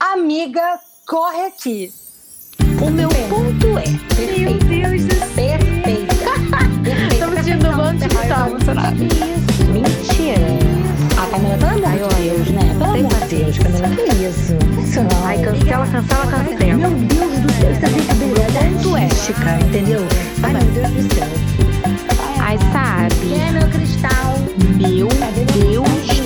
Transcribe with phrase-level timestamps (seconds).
[0.00, 1.92] Amiga, corre aqui.
[2.80, 3.84] O meu ponto é.
[4.38, 5.28] Meu Deus do céu.
[5.36, 6.14] Perfeita.
[7.12, 8.96] Estamos sentindo um monte de tá emocionada.
[8.96, 10.40] Mentira.
[11.18, 12.76] A Camila, pelo amor de Deus, né?
[12.78, 15.00] Pelo amor de Deus, Camila, que isso?
[15.02, 15.26] Não.
[15.26, 16.74] Ai, cancela, cancela, cancela.
[16.74, 18.40] Meu Deus do céu, isso é brincadeira.
[18.52, 20.00] Ponto é, Chica, entendeu?
[20.42, 21.28] Ai, meu Deus do céu.
[22.40, 23.34] Ai, sabe?
[23.34, 24.38] É meu cristal.
[24.78, 26.19] Meu Deus do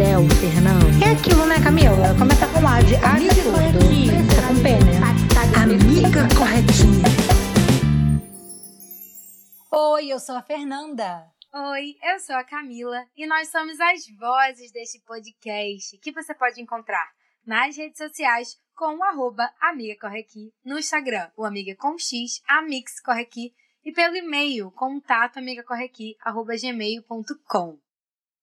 [0.00, 1.04] céu, Fernanda.
[1.04, 2.16] É aquilo, né, Camila?
[2.18, 4.16] Começa com A de A corretinha.
[4.16, 4.96] Começa com P, né?
[5.60, 7.04] Amiga corretinha.
[9.70, 11.26] Oi, eu sou a Fernanda.
[11.52, 16.62] Oi, eu sou a Camila e nós somos as vozes deste podcast que você pode
[16.62, 17.10] encontrar
[17.44, 22.40] nas redes sociais com o arroba Amiga Corre Aqui, no Instagram, o Amiga com X,
[22.48, 23.52] Amix Corre Aqui,
[23.84, 27.78] e pelo e-mail, contato amigacorreaqui, arroba gmail.com.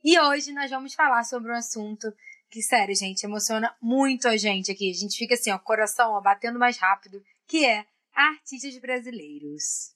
[0.04, 2.14] E hoje nós vamos falar sobre um assunto
[2.50, 4.90] que, sério, gente, emociona muito a gente aqui.
[4.90, 7.85] A gente fica assim, ó, coração ó, batendo mais rápido, que é
[8.16, 9.91] artistas brasileiros.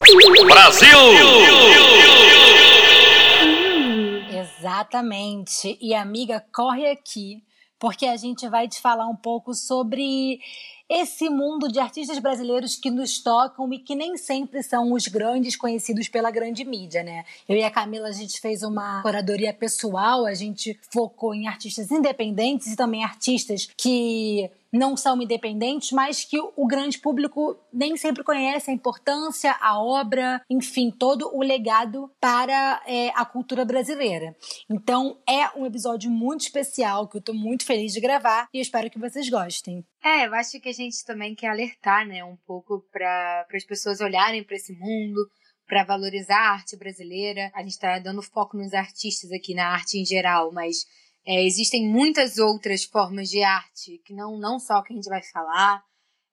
[4.59, 5.77] Exatamente.
[5.81, 7.43] E amiga, corre aqui,
[7.81, 10.39] porque a gente vai te falar um pouco sobre
[10.87, 15.55] esse mundo de artistas brasileiros que nos tocam e que nem sempre são os grandes
[15.55, 17.25] conhecidos pela grande mídia, né?
[17.49, 21.89] Eu e a Camila, a gente fez uma curadoria pessoal, a gente focou em artistas
[21.89, 28.23] independentes e também artistas que não são independentes, mas que o grande público nem sempre
[28.23, 34.35] conhece a importância, a obra, enfim, todo o legado para é, a cultura brasileira.
[34.69, 38.89] Então é um episódio muito especial que eu tô muito feliz de gravar e espero
[38.89, 39.83] que vocês gostem.
[40.03, 44.01] É, eu acho que a gente também quer alertar, né, um pouco para as pessoas
[44.01, 45.29] olharem para esse mundo,
[45.67, 47.51] para valorizar a arte brasileira.
[47.53, 50.85] A gente está dando foco nos artistas aqui, na arte em geral, mas
[51.25, 55.21] é, existem muitas outras formas de arte, que não, não só que a gente vai
[55.23, 55.83] falar.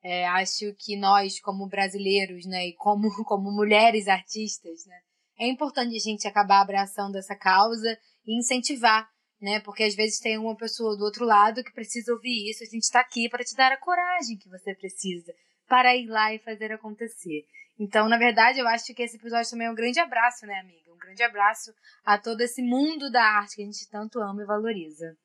[0.02, 4.96] É, acho que nós, como brasileiros, né, e como, como mulheres artistas, né,
[5.38, 9.08] é importante a gente acabar abraçando essa causa e incentivar,
[9.40, 12.66] né, porque às vezes tem uma pessoa do outro lado que precisa ouvir isso, a
[12.66, 15.32] gente está aqui para te dar a coragem que você precisa
[15.68, 17.44] para ir lá e fazer acontecer.
[17.78, 20.87] Então, na verdade, eu acho que esse episódio também é um grande abraço, né, amiga?
[20.98, 21.72] Um grande abraço
[22.04, 25.16] a todo esse mundo da arte que a gente tanto ama e valoriza.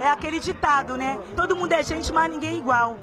[0.00, 1.16] É aquele ditado, né?
[1.34, 2.96] Todo mundo é gente, mas ninguém é igual.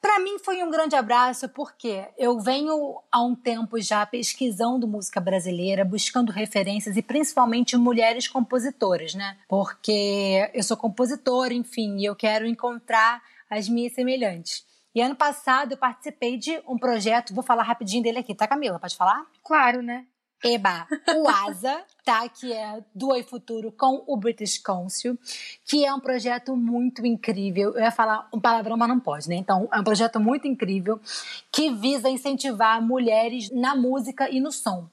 [0.00, 5.20] Para mim foi um grande abraço porque eu venho há um tempo já pesquisando música
[5.20, 9.36] brasileira, buscando referências e principalmente mulheres compositoras, né?
[9.46, 14.64] Porque eu sou compositora, enfim, e eu quero encontrar as minhas semelhantes.
[14.94, 18.78] E ano passado eu participei de um projeto, vou falar rapidinho dele aqui, tá, Camila?
[18.78, 19.26] Pode falar?
[19.42, 20.06] Claro, né?
[20.44, 22.28] Eba, o ASA, tá?
[22.28, 25.18] Que é do Oi Futuro com o British Council,
[25.64, 27.72] que é um projeto muito incrível.
[27.74, 29.36] Eu ia falar um palavrão, mas não pode, né?
[29.36, 31.00] Então, é um projeto muito incrível
[31.50, 34.86] que visa incentivar mulheres na música e no som.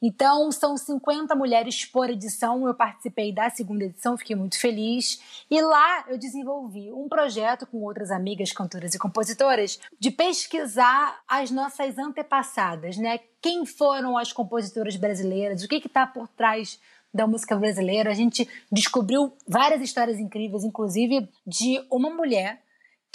[0.00, 2.66] Então, são 50 mulheres por edição.
[2.66, 5.20] Eu participei da segunda edição, fiquei muito feliz.
[5.50, 11.50] E lá eu desenvolvi um projeto com outras amigas, cantoras e compositoras, de pesquisar as
[11.50, 13.18] nossas antepassadas, né?
[13.42, 16.78] Quem foram as compositoras brasileiras, o que está por trás
[17.12, 18.10] da música brasileira.
[18.10, 22.62] A gente descobriu várias histórias incríveis, inclusive de uma mulher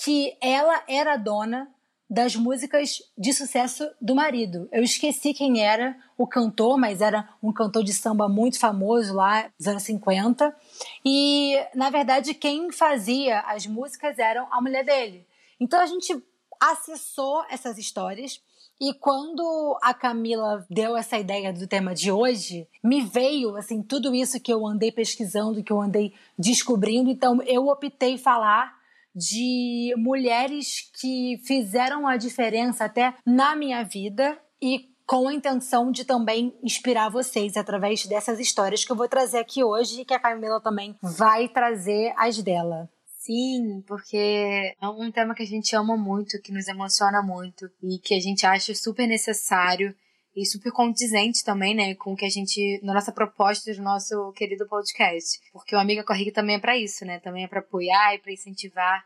[0.04, 1.73] que ela era dona
[2.14, 4.70] das músicas de sucesso do marido.
[4.72, 9.50] Eu esqueci quem era o cantor, mas era um cantor de samba muito famoso lá
[9.58, 10.56] dos anos 50.
[11.04, 15.26] E, na verdade, quem fazia as músicas eram a mulher dele.
[15.60, 16.24] Então a gente
[16.62, 18.40] acessou essas histórias.
[18.80, 24.14] E quando a Camila deu essa ideia do tema de hoje, me veio assim tudo
[24.14, 27.10] isso que eu andei pesquisando, que eu andei descobrindo.
[27.10, 28.83] Então eu optei falar
[29.16, 36.06] de mulheres que fizeram a diferença até na minha vida e com a intenção de
[36.06, 40.20] também inspirar vocês através dessas histórias que eu vou trazer aqui hoje e que a
[40.20, 42.90] Camila também vai trazer as dela.
[43.20, 47.98] Sim, porque é um tema que a gente ama muito, que nos emociona muito e
[47.98, 49.96] que a gente acha super necessário
[50.36, 54.32] e super condizente também, né, com o que a gente, na nossa proposta do nosso
[54.34, 55.40] querido podcast.
[55.52, 58.32] Porque o Amiga Corriga também é para isso, né, também é para apoiar e para
[58.32, 59.06] incentivar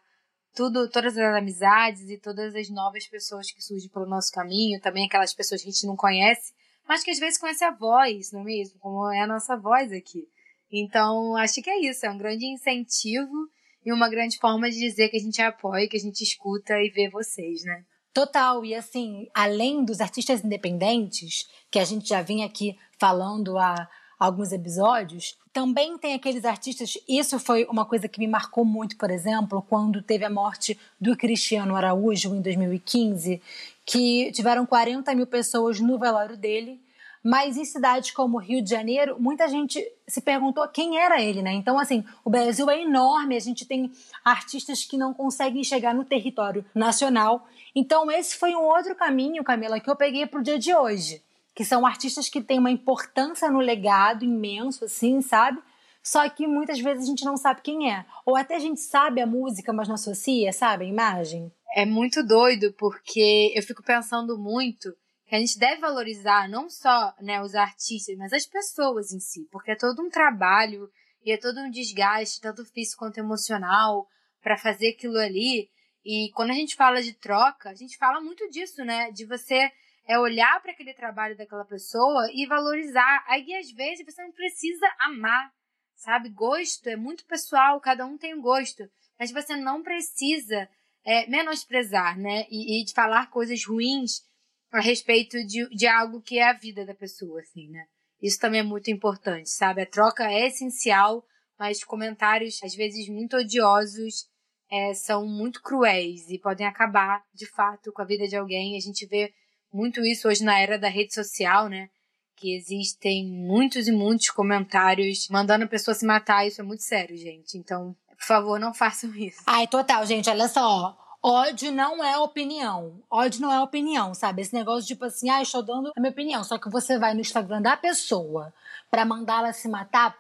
[0.56, 5.06] tudo, todas as amizades e todas as novas pessoas que surgem pelo nosso caminho, também
[5.06, 6.54] aquelas pessoas que a gente não conhece,
[6.88, 8.80] mas que às vezes conhece a voz, não é mesmo?
[8.80, 10.28] Como é a nossa voz aqui.
[10.72, 13.50] Então, acho que é isso, é um grande incentivo
[13.86, 16.90] e uma grande forma de dizer que a gente apoia, que a gente escuta e
[16.90, 17.84] vê vocês, né?
[18.18, 23.88] Total, e assim, além dos artistas independentes, que a gente já vinha aqui falando há
[24.18, 26.98] alguns episódios, também tem aqueles artistas.
[27.08, 31.16] Isso foi uma coisa que me marcou muito, por exemplo, quando teve a morte do
[31.16, 33.40] Cristiano Araújo em 2015,
[33.86, 36.82] que tiveram 40 mil pessoas no velório dele.
[37.30, 41.52] Mas em cidades como Rio de Janeiro, muita gente se perguntou quem era ele, né?
[41.52, 43.92] Então, assim, o Brasil é enorme, a gente tem
[44.24, 47.46] artistas que não conseguem chegar no território nacional.
[47.76, 51.22] Então, esse foi um outro caminho, Camila, que eu peguei para o dia de hoje
[51.54, 55.60] que são artistas que têm uma importância no legado imenso, assim, sabe?
[56.04, 58.06] Só que muitas vezes a gente não sabe quem é.
[58.26, 60.86] Ou até a gente sabe a música, mas não associa, sabe?
[60.86, 61.52] A imagem.
[61.76, 64.96] É muito doido, porque eu fico pensando muito
[65.28, 69.48] que a gente deve valorizar não só né, os artistas, mas as pessoas em si,
[69.52, 70.90] porque é todo um trabalho
[71.24, 74.08] e é todo um desgaste, tanto físico quanto emocional,
[74.42, 75.70] para fazer aquilo ali.
[76.06, 79.12] E quando a gente fala de troca, a gente fala muito disso, né?
[79.12, 79.70] De você
[80.08, 83.26] é olhar para aquele trabalho daquela pessoa e valorizar.
[83.28, 85.52] Aí às vezes você não precisa amar,
[85.94, 86.30] sabe?
[86.30, 88.90] Gosto é muito pessoal, cada um tem um gosto,
[89.20, 90.70] mas você não precisa
[91.06, 92.46] é, menosprezar, né?
[92.50, 94.26] E, e de falar coisas ruins
[94.72, 97.86] a respeito de, de algo que é a vida da pessoa, assim, né?
[98.22, 99.82] Isso também é muito importante, sabe?
[99.82, 101.24] A troca é essencial,
[101.58, 104.28] mas comentários, às vezes, muito odiosos,
[104.70, 108.76] é, são muito cruéis e podem acabar, de fato, com a vida de alguém.
[108.76, 109.32] A gente vê
[109.72, 111.90] muito isso hoje na era da rede social, né?
[112.36, 116.46] Que existem muitos e muitos comentários mandando a pessoa se matar.
[116.46, 117.58] Isso é muito sério, gente.
[117.58, 119.42] Então, por favor, não façam isso.
[119.46, 120.30] Ai, total, gente.
[120.30, 120.98] Olha só.
[121.30, 123.02] Ódio não é opinião.
[123.10, 124.42] Ódio não é opinião, sabe?
[124.42, 126.44] Esse negócio tipo assim, ah, estou dando a minha opinião.
[126.44, 128.54] Só que você vai no Instagram da pessoa
[128.90, 130.18] para mandá-la se matar,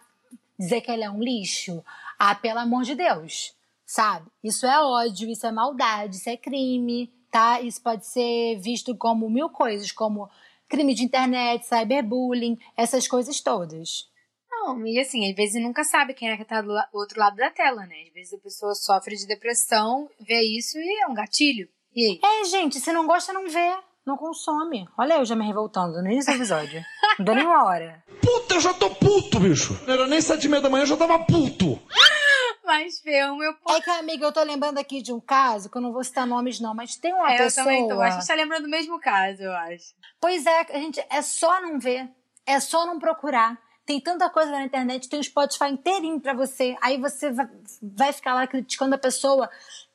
[0.59, 1.83] dizer que ela é um lixo.
[2.19, 3.53] Ah, pelo amor de Deus,
[3.85, 4.25] sabe?
[4.43, 7.61] Isso é ódio, isso é maldade, isso é crime tá?
[7.61, 10.29] Isso pode ser visto como mil coisas, como
[10.67, 14.09] crime de internet, cyberbullying, essas coisas todas.
[14.67, 17.49] Não, e assim, às vezes nunca sabe quem é que tá do outro lado da
[17.49, 17.95] tela, né?
[18.07, 21.69] Às vezes a pessoa sofre de depressão, vê isso e é um gatilho.
[21.95, 22.19] E aí?
[22.41, 23.77] É, gente, se não gosta, não vê.
[24.05, 24.87] Não consome.
[24.97, 26.81] Olha eu já me revoltando no início do episódio.
[27.17, 28.03] não deu nem uma hora.
[28.21, 29.79] Puta, eu já tô puto, bicho.
[29.87, 31.79] Não era nem sete e meia da manhã, eu já tava puto.
[32.63, 33.77] Mas, Fê, o meu ponto...
[33.77, 36.27] É que, amiga, eu tô lembrando aqui de um caso, que eu não vou citar
[36.27, 37.61] nomes não, mas tem uma é, pessoa...
[37.61, 38.01] Eu também tô.
[38.01, 39.95] Acho que a gente tá lembrando do mesmo caso, eu acho.
[40.19, 42.09] Pois é, a gente, é só não ver.
[42.45, 43.57] É só não procurar.
[43.87, 46.77] Tem tanta coisa na internet, tem um Spotify inteirinho pra você.
[46.79, 47.31] Aí você
[47.81, 49.49] vai ficar lá criticando a pessoa.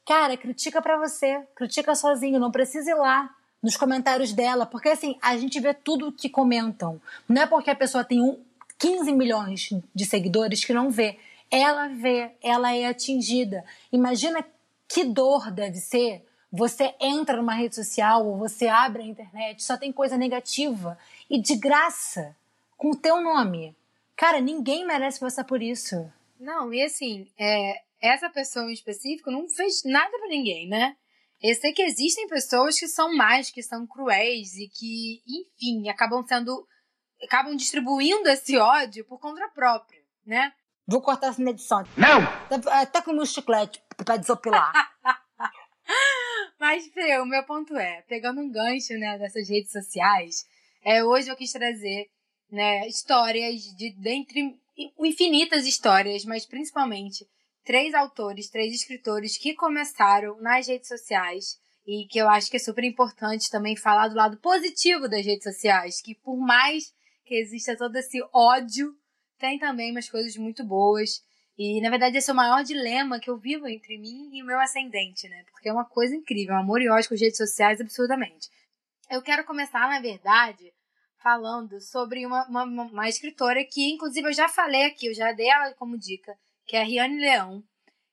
[0.05, 1.41] Cara, critica pra você.
[1.55, 4.67] Critica sozinho, não precisa ir lá nos comentários dela.
[4.67, 7.01] Porque assim, a gente vê tudo que comentam.
[7.29, 8.37] Não é porque a pessoa tem um,
[8.81, 11.19] 15 milhões de seguidores que não vê
[11.53, 13.63] ela vê, ela é atingida.
[13.93, 14.43] Imagina
[14.89, 16.27] que dor deve ser.
[16.51, 20.99] Você entra numa rede social ou você abre a internet, só tem coisa negativa
[21.29, 22.35] e de graça,
[22.79, 23.77] com o teu nome.
[24.17, 26.11] Cara, ninguém merece passar por isso.
[26.39, 30.97] Não, e assim, é, essa pessoa em específico não fez nada para ninguém, né?
[31.41, 36.25] Eu sei que existem pessoas que são mais, que são cruéis e que, enfim, acabam
[36.27, 36.67] sendo.
[37.23, 40.53] acabam distribuindo esse ódio por conta própria, né?
[40.87, 41.85] Vou cortar essa edição.
[41.97, 42.61] Não!
[42.61, 44.73] Tá, tá com o meu chiclete pra desopilar.
[46.59, 50.47] Mas, Fê, o meu ponto é, pegando um gancho, né, dessas redes sociais,
[50.85, 52.09] é, hoje eu quis trazer,
[52.53, 54.61] né, histórias de, dentre
[54.99, 57.27] infinitas histórias, mas principalmente
[57.65, 62.61] três autores, três escritores que começaram nas redes sociais e que eu acho que é
[62.61, 66.93] super importante também falar do lado positivo das redes sociais, que por mais
[67.25, 68.95] que exista todo esse ódio
[69.39, 71.23] tem também umas coisas muito boas.
[71.59, 74.47] E, na verdade, esse é o maior dilema que eu vivo entre mim e o
[74.47, 75.45] meu ascendente, né?
[75.51, 78.49] Porque é uma coisa incrível, um amor e ódio com as redes sociais, absurdamente.
[79.11, 80.73] Eu quero começar, na verdade,
[81.23, 85.49] falando sobre uma, uma, uma escritora que, inclusive, eu já falei aqui, eu já dei
[85.49, 86.37] ela como dica,
[86.67, 87.63] que é a Riane Leão,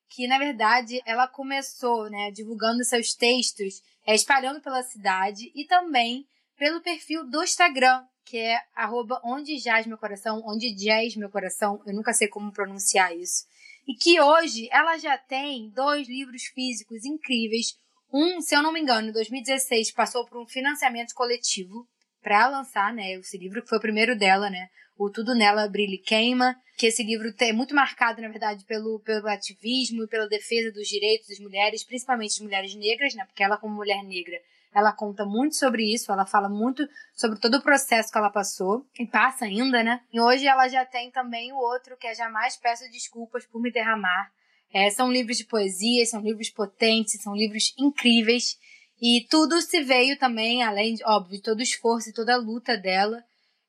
[0.08, 6.26] que, na verdade, ela começou, né, divulgando seus textos, é, espalhando pela cidade e também
[6.58, 11.82] pelo perfil do Instagram, que é arroba onde jaz meu coração, onde jaz meu coração,
[11.86, 13.46] eu nunca sei como pronunciar isso.
[13.88, 17.76] E que hoje ela já tem dois livros físicos incríveis.
[18.14, 21.88] Um, se eu não me engano, em 2016 passou por um financiamento coletivo
[22.22, 25.96] para lançar, né, esse livro que foi o primeiro dela, né, o Tudo Nela Brilha
[25.96, 30.28] e Queima, que esse livro é muito marcado, na verdade, pelo, pelo ativismo e pela
[30.28, 34.40] defesa dos direitos das mulheres, principalmente das mulheres negras, né, porque ela como mulher negra
[34.74, 38.86] ela conta muito sobre isso, ela fala muito sobre todo o processo que ela passou
[39.00, 40.02] e passa ainda, né?
[40.14, 43.72] E hoje ela já tem também o outro que é Jamais Peço Desculpas por Me
[43.72, 44.32] Derramar.
[44.72, 48.58] É, são livros de poesia, são livros potentes, são livros incríveis.
[49.02, 52.38] E tudo se veio também, além, de, óbvio, de todo o esforço e toda a
[52.38, 53.24] luta dela,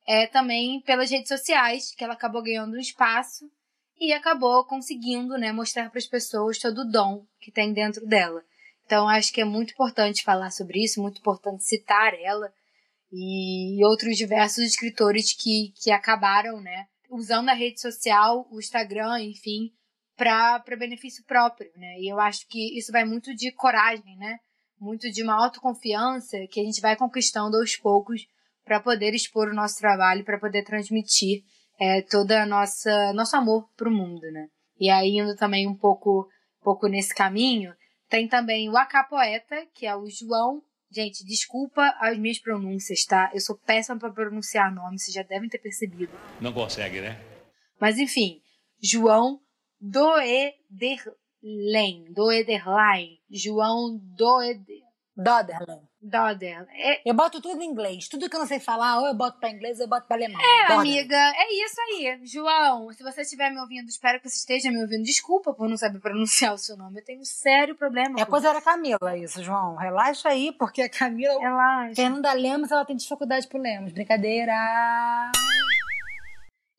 [0.07, 3.49] é também pelas redes sociais, que ela acabou ganhando um espaço
[4.01, 8.43] e acabou conseguindo, né, mostrar para as pessoas todo o dom que tem dentro dela.
[8.85, 12.53] Então acho que é muito importante falar sobre isso, muito importante citar ela
[13.13, 19.71] e outros diversos escritores que, que acabaram, né, usando a rede social, o Instagram, enfim,
[20.17, 21.99] para benefício próprio, né?
[21.99, 24.39] E eu acho que isso vai muito de coragem, né?
[24.81, 28.27] Muito de uma autoconfiança que a gente vai conquistando aos poucos
[28.65, 31.43] para poder expor o nosso trabalho, para poder transmitir
[31.79, 34.49] é, toda a nossa nosso amor para o mundo, né?
[34.79, 36.29] E aí indo também um pouco,
[36.63, 37.75] pouco nesse caminho,
[38.09, 43.31] tem também o Acapoeta, que é o João Gente, desculpa as minhas pronúncias, tá?
[43.33, 46.13] Eu sou péssima para pronunciar nomes, vocês já devem ter percebido.
[46.41, 47.17] Não consegue, né?
[47.81, 48.43] Mas enfim,
[48.83, 49.41] João
[51.43, 54.81] Doederlen, Doederlein, João Doeder...
[55.17, 55.83] Doderland.
[56.01, 56.67] Doder.
[56.73, 58.09] É, Eu boto tudo em inglês.
[58.09, 60.17] Tudo que eu não sei falar, ou eu boto pra inglês ou eu boto pra
[60.17, 60.41] alemão.
[60.41, 60.89] é, Doderland.
[60.89, 62.21] amiga, é isso aí.
[62.25, 65.03] João, se você estiver me ouvindo, espero que você esteja me ouvindo.
[65.03, 67.01] Desculpa por não saber pronunciar o seu nome.
[67.01, 68.19] Eu tenho um sério problema.
[68.19, 69.77] É coisa da Camila isso, João.
[69.77, 71.39] Relaxa aí, porque a Camila...
[71.39, 71.97] Relaxa.
[71.97, 73.93] Fernanda Lemos, ela tem dificuldade pro Lemos.
[73.93, 74.55] Brincadeira.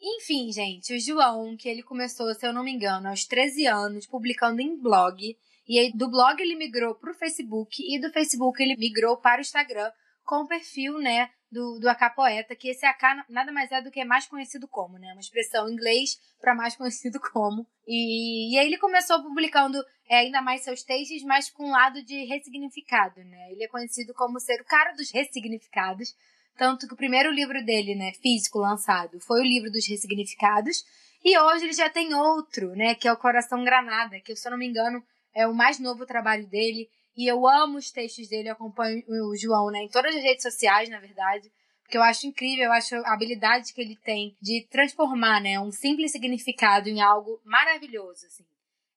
[0.02, 4.08] Enfim, gente, o João, que ele começou, se eu não me engano, aos 13 anos,
[4.08, 5.38] publicando em blog.
[5.68, 9.42] E aí, do blog ele migrou pro Facebook e do Facebook ele migrou para o
[9.42, 9.92] Instagram
[10.24, 13.92] com o perfil, né, do, do AK Poeta, que esse AK nada mais é do
[13.92, 15.12] que mais conhecido como, né?
[15.12, 17.68] Uma expressão em inglês para mais conhecido como.
[17.86, 19.78] E, e aí ele começou publicando
[20.10, 23.52] é, ainda mais seus textos, mas com um lado de ressignificado, né?
[23.52, 26.16] Ele é conhecido como ser o cara dos ressignificados.
[26.58, 30.84] Tanto que o primeiro livro dele, né, físico, lançado, foi o livro dos ressignificados.
[31.24, 34.52] E hoje ele já tem outro, né, que é o Coração Granada, que, se eu
[34.52, 35.04] não me engano,
[35.34, 36.90] é o mais novo trabalho dele.
[37.16, 40.44] E eu amo os textos dele, eu acompanho o João, né, em todas as redes
[40.44, 41.52] sociais, na verdade.
[41.84, 45.72] Porque eu acho incrível, eu acho a habilidade que ele tem de transformar, né, um
[45.72, 48.46] simples significado em algo maravilhoso, assim.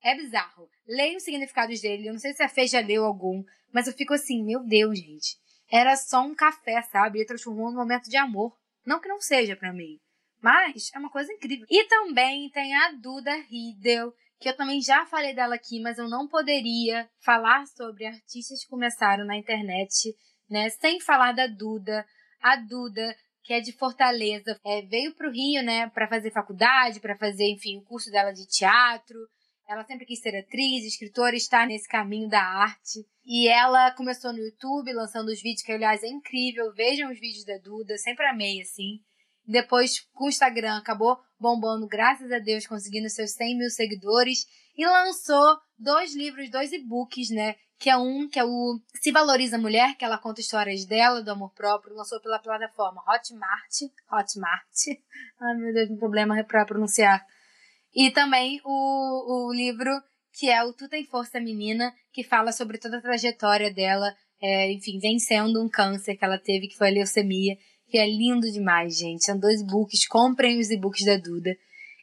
[0.03, 0.69] É bizarro.
[0.87, 3.43] Leio os significados dele, eu não sei se a Fê já leu algum,
[3.73, 5.37] mas eu fico assim, meu Deus, gente.
[5.75, 7.19] Era só um café, sabe?
[7.19, 8.57] Ele transformou num momento de amor.
[8.87, 9.99] Não que não seja para mim,
[10.41, 11.67] mas é uma coisa incrível.
[11.69, 16.09] E também tem a Duda Riedel, que eu também já falei dela aqui, mas eu
[16.09, 20.15] não poderia falar sobre artistas que começaram na internet,
[20.49, 22.07] né, sem falar da Duda.
[22.41, 27.19] A Duda, que é de Fortaleza, é, veio pro Rio, né, para fazer faculdade, para
[27.19, 29.19] fazer, enfim, o curso dela de teatro.
[29.67, 33.07] Ela sempre quis ser atriz, escritora, está nesse caminho da arte.
[33.25, 36.73] E ela começou no YouTube, lançando os vídeos, que aliás é incrível.
[36.75, 39.01] Vejam os vídeos da Duda, sempre amei, assim.
[39.47, 44.47] Depois, com o Instagram, acabou bombando, graças a Deus, conseguindo seus 100 mil seguidores.
[44.77, 47.55] E lançou dois livros, dois e-books, né?
[47.79, 51.23] Que é um, que é o Se Valoriza a Mulher, que ela conta histórias dela,
[51.23, 51.95] do amor próprio.
[51.95, 53.73] Lançou pela plataforma Hotmart.
[54.11, 54.77] Hotmart.
[55.41, 57.25] Ai, meu Deus, um problema pra pronunciar.
[57.95, 59.91] E também o, o livro
[60.39, 64.73] que é o Tu Tem Força Menina, que fala sobre toda a trajetória dela, é,
[64.73, 67.57] enfim, vencendo um câncer que ela teve, que foi a leucemia,
[67.89, 69.25] que é lindo demais, gente.
[69.25, 71.57] São dois books, comprem os e-books da Duda.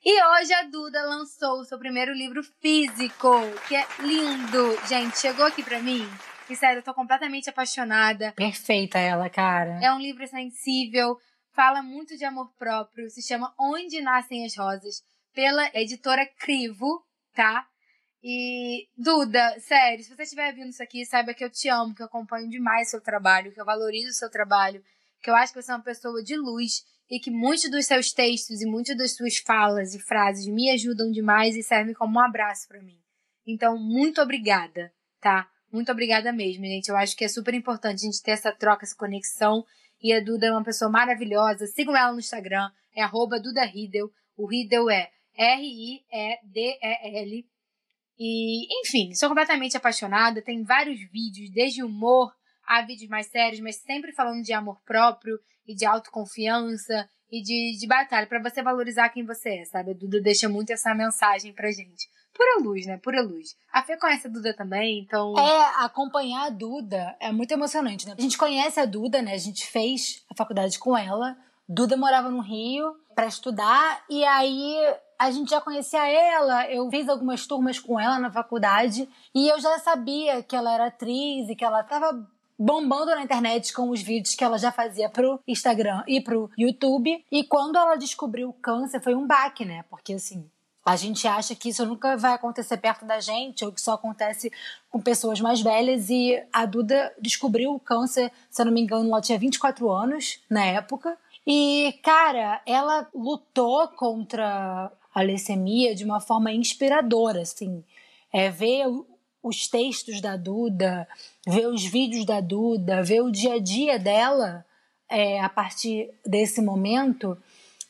[0.04, 3.30] E hoje a Duda lançou o seu primeiro livro físico,
[3.68, 4.88] que é lindo.
[4.88, 6.08] Gente, chegou aqui pra mim,
[6.50, 8.32] e sério, eu tô completamente apaixonada.
[8.32, 9.80] Perfeita ela, cara.
[9.84, 11.18] É um livro sensível,
[11.54, 17.66] fala muito de amor próprio, se chama Onde Nascem as Rosas, pela editora Crivo, tá?
[18.24, 22.04] E, Duda, sério, se você estiver vendo isso aqui, saiba que eu te amo, que
[22.04, 24.84] eu acompanho demais seu trabalho, que eu valorizo o seu trabalho,
[25.22, 28.14] que eu acho que você é uma pessoa de luz e que muitos dos seus
[28.14, 32.24] textos e muitas das suas falas e frases me ajudam demais e servem como um
[32.24, 33.00] abraço para mim.
[33.46, 35.50] Então, muito obrigada, tá?
[35.72, 36.90] Muito obrigada mesmo, gente.
[36.90, 39.66] Eu acho que é super importante a gente ter essa troca, essa conexão.
[40.02, 41.66] E a Duda é uma pessoa maravilhosa.
[41.68, 44.12] Sigam ela no Instagram, é arroba Duda Riedel.
[44.38, 46.92] O Riedel é R-I-E-D-E-L.
[48.20, 50.42] E, enfim, sou completamente apaixonada.
[50.42, 52.32] Tem vários vídeos, desde humor
[52.68, 57.78] a vídeos mais sérios, mas sempre falando de amor próprio e de autoconfiança e de,
[57.80, 59.92] de batalha, para você valorizar quem você é, sabe?
[59.92, 62.10] A Duda deixa muito essa mensagem pra gente.
[62.34, 62.98] Pura luz, né?
[62.98, 63.56] Pura luz.
[63.72, 65.34] A Fê conhece a Duda também, então.
[65.38, 68.16] É, acompanhar a Duda é muito emocionante, né?
[68.18, 69.34] A gente conhece a Duda, né?
[69.34, 71.38] A gente fez a faculdade com ela.
[71.68, 74.76] Duda morava no Rio para estudar e aí
[75.22, 76.68] a gente já conhecia ela.
[76.72, 80.88] Eu fiz algumas turmas com ela na faculdade e eu já sabia que ela era
[80.88, 85.10] atriz e que ela tava bombando na internet com os vídeos que ela já fazia
[85.10, 87.24] pro Instagram e pro YouTube.
[87.32, 89.86] E quando ela descobriu o câncer, foi um baque, né?
[89.92, 90.50] Porque assim,
[90.84, 94.52] a gente acha que isso nunca vai acontecer perto da gente, ou que só acontece
[94.90, 96.10] com pessoas mais velhas.
[96.10, 100.40] E a Duda descobriu o câncer, se eu não me engano, ela tinha 24 anos
[100.50, 101.16] na época.
[101.46, 107.84] E, cara, ela lutou contra a leucemia de uma forma inspiradora, assim.
[108.32, 108.86] É, ver
[109.44, 111.08] os textos da Duda,
[111.46, 114.66] ver os vídeos da Duda, ver o dia a dia dela
[115.10, 117.38] é, a partir desse momento,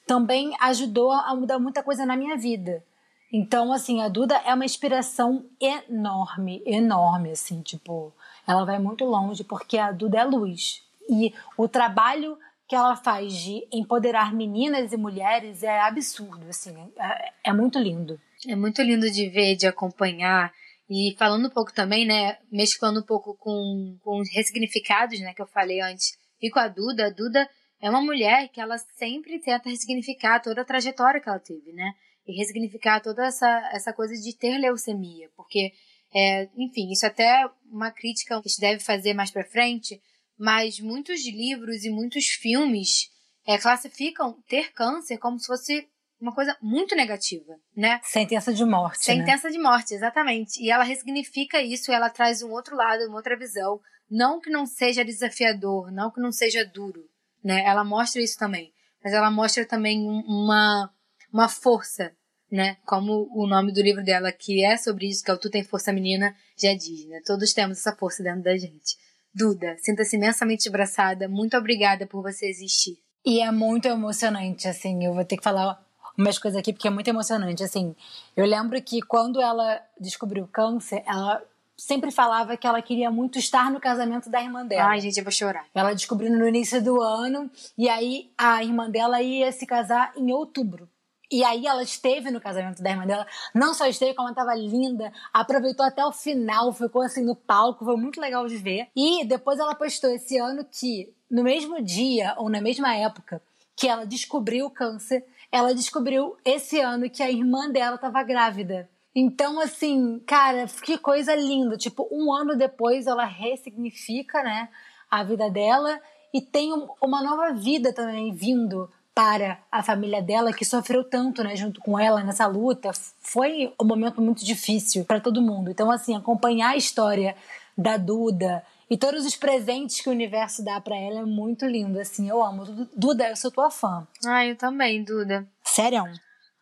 [0.07, 2.83] também ajudou a mudar muita coisa na minha vida.
[3.31, 8.11] Então, assim, a Duda é uma inspiração enorme, enorme, assim, tipo,
[8.45, 10.83] ela vai muito longe porque a Duda é luz.
[11.09, 12.37] E o trabalho
[12.71, 18.17] que ela faz de empoderar meninas e mulheres é absurdo, assim, é, é muito lindo.
[18.47, 20.53] É muito lindo de ver, de acompanhar.
[20.89, 25.41] E falando um pouco também, né, mesclando um pouco com, com os ressignificados, né, que
[25.41, 27.45] eu falei antes, e com a Duda, a Duda
[27.81, 31.91] é uma mulher que ela sempre tenta ressignificar toda a trajetória que ela teve, né?
[32.25, 35.73] E ressignificar toda essa, essa coisa de ter leucemia, porque,
[36.15, 39.99] é, enfim, isso é até uma crítica que a gente deve fazer mais pra frente,
[40.41, 43.11] mas muitos livros e muitos filmes
[43.45, 45.87] é, classificam ter câncer como se fosse
[46.19, 47.99] uma coisa muito negativa, né?
[48.03, 49.05] Sentença de morte.
[49.05, 49.53] Sentença né?
[49.53, 50.59] de morte, exatamente.
[50.59, 53.79] E ela ressignifica isso, ela traz um outro lado, uma outra visão.
[54.09, 57.07] Não que não seja desafiador, não que não seja duro,
[57.43, 57.63] né?
[57.63, 58.73] Ela mostra isso também.
[59.03, 60.91] Mas ela mostra também uma,
[61.31, 62.11] uma força,
[62.51, 62.77] né?
[62.83, 65.63] Como o nome do livro dela, que é sobre isso, que é o Tu Tem
[65.63, 67.21] Força Menina, já diz, né?
[67.27, 68.97] Todos temos essa força dentro da gente.
[69.33, 71.27] Duda, sinta-se imensamente abraçada.
[71.27, 72.97] Muito obrigada por você existir.
[73.25, 75.81] E é muito emocionante, assim, eu vou ter que falar
[76.17, 77.63] umas coisas aqui porque é muito emocionante.
[77.63, 77.95] Assim,
[78.35, 81.41] eu lembro que quando ela descobriu câncer, ela
[81.77, 84.89] sempre falava que ela queria muito estar no casamento da irmã dela.
[84.89, 85.65] Ai, gente, eu vou chorar.
[85.73, 90.31] Ela descobriu no início do ano e aí a irmã dela ia se casar em
[90.31, 90.87] outubro.
[91.31, 94.53] E aí ela esteve no casamento da irmã dela, não só esteve, como ela estava
[94.53, 98.89] linda, aproveitou até o final, ficou assim no palco, foi muito legal de ver.
[98.95, 103.41] E depois ela postou esse ano que, no mesmo dia ou na mesma época
[103.77, 108.89] que ela descobriu o câncer, ela descobriu esse ano que a irmã dela estava grávida.
[109.15, 111.77] Então, assim, cara, que coisa linda.
[111.77, 114.69] Tipo, um ano depois ela ressignifica, né,
[115.09, 115.99] a vida dela
[116.33, 121.55] e tem uma nova vida também vindo para a família dela que sofreu tanto, né,
[121.55, 122.91] junto com ela nessa luta.
[123.19, 125.69] Foi um momento muito difícil para todo mundo.
[125.69, 127.35] Então, assim, acompanhar a história
[127.77, 131.97] da Duda e todos os presentes que o universo dá para ela é muito lindo,
[131.97, 132.65] assim, eu amo.
[132.93, 134.05] Duda, eu sou tua fã.
[134.25, 135.47] Ai, eu também, Duda.
[135.63, 136.03] Sério?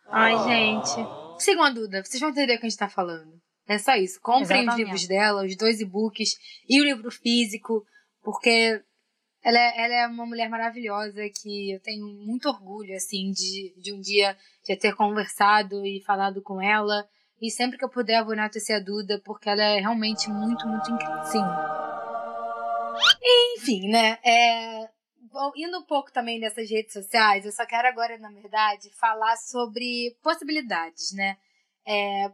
[0.08, 1.08] Ai, gente.
[1.38, 3.32] Sigam a Duda, vocês vão entender o que a gente tá falando.
[3.66, 4.20] É só isso.
[4.20, 4.70] Comprem Exatamente.
[4.70, 6.36] os livros dela, os dois e-books
[6.68, 7.84] e o livro físico,
[8.22, 8.80] porque
[9.42, 13.92] ela é, ela é uma mulher maravilhosa que eu tenho muito orgulho, assim, de, de
[13.92, 14.36] um dia
[14.68, 17.08] já ter conversado e falado com ela.
[17.40, 20.66] E sempre que eu puder, eu vou enaltecer a Duda, porque ela é realmente muito,
[20.68, 21.24] muito incrível.
[21.24, 21.42] Sim.
[23.56, 24.18] Enfim, né?
[24.22, 24.88] É,
[25.56, 30.16] indo um pouco também nessas redes sociais, eu só quero agora, na verdade, falar sobre
[30.22, 31.38] possibilidades, né?
[31.86, 32.30] É,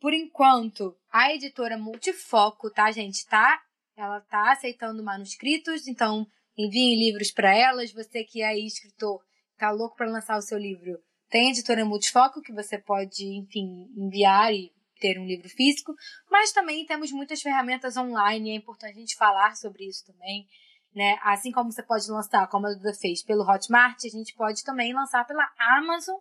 [0.00, 3.26] por enquanto, a editora Multifoco, tá, gente?
[3.26, 3.60] Tá,
[3.96, 7.92] ela tá aceitando manuscritos, então enviem livros para elas.
[7.92, 9.20] Você que é escritor,
[9.58, 13.88] tá louco para lançar o seu livro, tem a editora Multifoco que você pode, enfim,
[13.96, 15.94] enviar e ter um livro físico,
[16.30, 20.46] mas também temos muitas ferramentas online, é importante a gente falar sobre isso também.
[20.94, 21.18] Né?
[21.22, 24.94] Assim como você pode lançar, como a Duda fez, pelo Hotmart, a gente pode também
[24.94, 26.16] lançar pela Amazon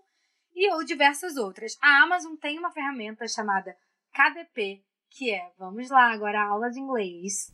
[0.55, 1.77] e ou diversas outras.
[1.81, 3.75] A Amazon tem uma ferramenta chamada
[4.11, 7.53] KDP, que é, vamos lá, agora a aula de inglês.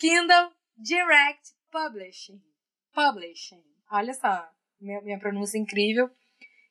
[0.00, 2.40] Kindle Direct Publishing
[2.94, 3.62] Publishing.
[3.92, 4.48] Olha só,
[4.80, 6.08] minha, minha pronúncia incrível.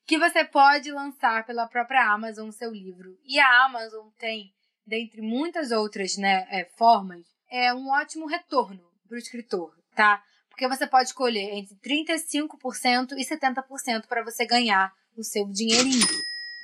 [0.08, 3.20] Que você pode lançar pela própria Amazon seu livro.
[3.24, 4.52] E a Amazon tem,
[4.84, 10.24] dentre muitas outras né, é, formas, é um ótimo retorno para o escritor, tá?
[10.50, 16.08] Porque você pode escolher entre 35% e 70% para você ganhar o seu dinheirinho.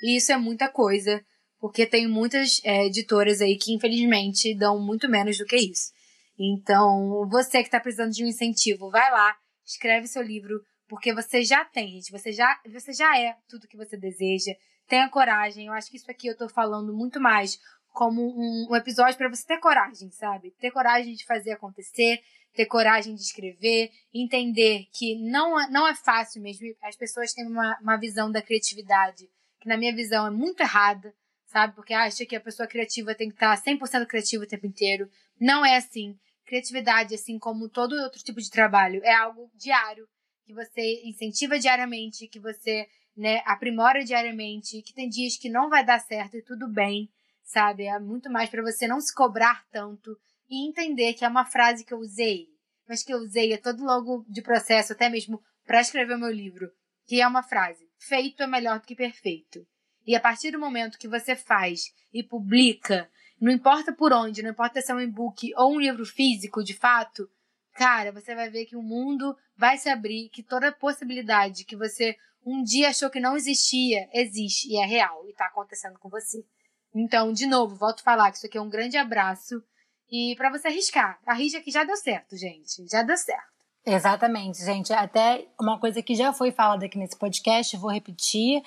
[0.01, 1.23] E isso é muita coisa,
[1.59, 5.93] porque tem muitas é, editoras aí que, infelizmente, dão muito menos do que isso.
[6.37, 11.43] Então, você que está precisando de um incentivo, vai lá, escreve seu livro, porque você
[11.43, 12.11] já tem, gente.
[12.11, 14.53] Você já, você já é tudo que você deseja.
[14.87, 15.67] Tenha coragem.
[15.67, 17.57] Eu acho que isso aqui eu tô falando muito mais
[17.93, 20.51] como um, um episódio para você ter coragem, sabe?
[20.59, 22.21] Ter coragem de fazer acontecer,
[22.53, 26.67] ter coragem de escrever, entender que não, é, não é fácil mesmo.
[26.83, 29.27] As pessoas têm uma, uma visão da criatividade
[29.61, 31.13] que, na minha visão, é muito errada,
[31.47, 31.73] sabe?
[31.73, 35.09] Porque acha que a pessoa criativa tem que estar 100% criativa o tempo inteiro.
[35.39, 36.17] Não é assim.
[36.45, 40.07] Criatividade, assim como todo outro tipo de trabalho, é algo diário,
[40.45, 45.83] que você incentiva diariamente, que você né, aprimora diariamente, que tem dias que não vai
[45.83, 47.09] dar certo e tudo bem,
[47.43, 47.85] sabe?
[47.85, 50.15] É muito mais para você não se cobrar tanto
[50.49, 52.47] e entender que é uma frase que eu usei,
[52.87, 56.31] mas que eu usei a todo longo de processo, até mesmo para escrever o meu
[56.31, 56.69] livro,
[57.07, 59.65] que é uma frase: feito é melhor do que perfeito.
[60.05, 64.51] E a partir do momento que você faz e publica, não importa por onde, não
[64.51, 67.29] importa se é um e-book ou um livro físico, de fato,
[67.73, 72.15] cara, você vai ver que o mundo vai se abrir, que toda possibilidade que você
[72.45, 76.45] um dia achou que não existia, existe e é real e tá acontecendo com você.
[76.93, 79.61] Então, de novo, volto a falar que isso aqui é um grande abraço
[80.09, 81.19] e para você arriscar.
[81.25, 82.87] Arrisca que já deu certo, gente.
[82.87, 83.55] Já deu certo.
[83.85, 84.93] Exatamente, gente.
[84.93, 88.63] Até uma coisa que já foi falada aqui nesse podcast, vou repetir: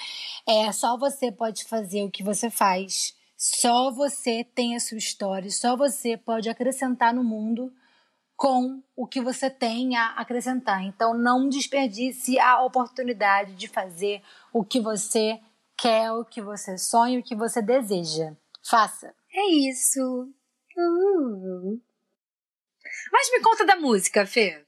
[0.47, 3.17] é só você pode fazer o que você faz.
[3.39, 7.73] Só você tem a sua história, só você pode acrescentar no mundo
[8.37, 10.83] com o que você tem a acrescentar.
[10.83, 14.23] Então, não desperdice a oportunidade de fazer
[14.53, 15.39] o que você
[15.77, 18.33] quer, o que você sonha, o que você deseja.
[18.69, 19.15] Faça.
[19.33, 20.29] É isso.
[20.77, 21.81] Uh.
[23.13, 24.65] Mas me conta da música, Fê.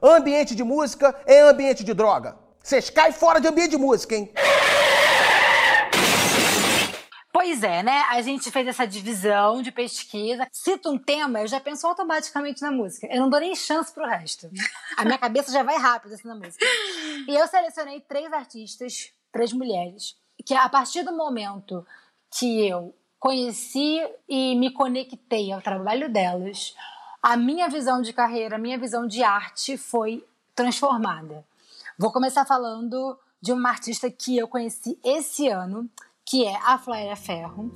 [0.00, 2.38] Ambiente de música é ambiente de droga.
[2.62, 4.32] Vocês caem fora de ambiente de música, hein?
[7.44, 8.02] Pois é, né?
[8.02, 10.46] A gente fez essa divisão de pesquisa.
[10.52, 13.08] Cita um tema, eu já penso automaticamente na música.
[13.10, 14.48] Eu não dou nem chance pro resto.
[14.96, 16.64] A minha cabeça já vai rápido assim na música.
[17.26, 21.84] E eu selecionei três artistas, três mulheres, que a partir do momento
[22.30, 26.76] que eu conheci e me conectei ao trabalho delas,
[27.20, 30.24] a minha visão de carreira, a minha visão de arte foi
[30.54, 31.44] transformada.
[31.98, 35.90] Vou começar falando de uma artista que eu conheci esse ano,
[36.26, 37.70] que é a Flaira Ferro.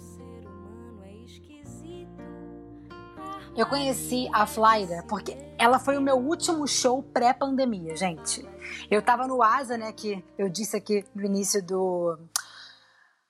[3.56, 8.46] Eu conheci a Flaira porque ela foi o meu último show pré-pandemia, gente.
[8.90, 12.18] Eu tava no Asa, né, que eu disse aqui no início do,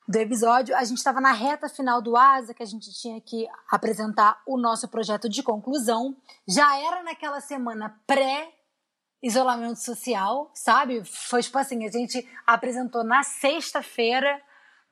[0.09, 3.49] do episódio, a gente estava na reta final do ASA, que a gente tinha que
[3.71, 6.17] apresentar o nosso projeto de conclusão.
[6.47, 8.53] Já era naquela semana pré
[9.23, 11.03] isolamento social, sabe?
[11.05, 14.41] Foi tipo assim, a gente apresentou na sexta-feira,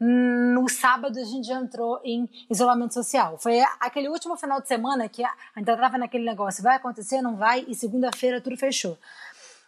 [0.01, 3.39] no sábado a gente já entrou em isolamento social.
[3.39, 5.23] Foi aquele último final de semana que
[5.55, 8.99] ainda tava naquele negócio, vai acontecer, não vai, e segunda-feira tudo fechou.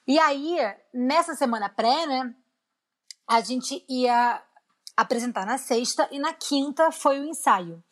[0.07, 0.57] E aí,
[0.93, 2.35] nessa semana pré, né,
[3.29, 4.43] a gente ia
[4.97, 7.83] apresentar na sexta e na quinta foi o ensaio.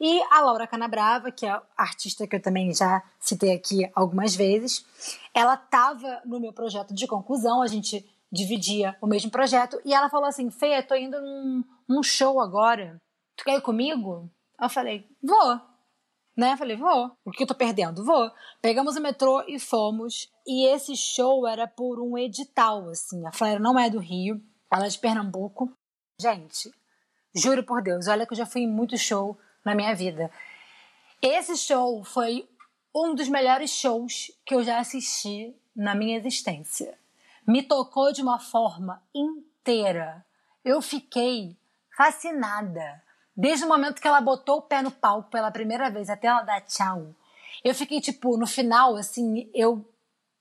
[0.00, 4.84] E a Laura Canabrava, que é artista que eu também já citei aqui algumas vezes,
[5.32, 10.10] ela estava no meu projeto de conclusão, a gente dividia o mesmo projeto, e ela
[10.10, 13.00] falou assim: Fê, tô indo num, num show agora,
[13.36, 14.28] tu quer ir comigo?
[14.60, 15.60] Eu falei: vou.
[16.36, 16.52] Né?
[16.52, 17.12] Eu falei: vou.
[17.24, 18.04] O que eu tô perdendo?
[18.04, 18.30] Vou.
[18.60, 23.24] Pegamos o metrô e fomos, e esse show era por um edital, assim.
[23.26, 25.72] A Flávia não é do Rio, ela é de Pernambuco.
[26.20, 26.70] Gente,
[27.34, 30.30] juro por Deus, olha que eu já fui em muito show na minha vida.
[31.22, 32.48] Esse show foi
[32.94, 36.96] um dos melhores shows que eu já assisti na minha existência.
[37.46, 40.24] Me tocou de uma forma inteira.
[40.64, 41.56] Eu fiquei
[41.96, 43.02] fascinada.
[43.36, 46.42] Desde o momento que ela botou o pé no palco pela primeira vez até ela
[46.42, 47.14] dar tchau.
[47.62, 49.84] Eu fiquei, tipo, no final, assim, eu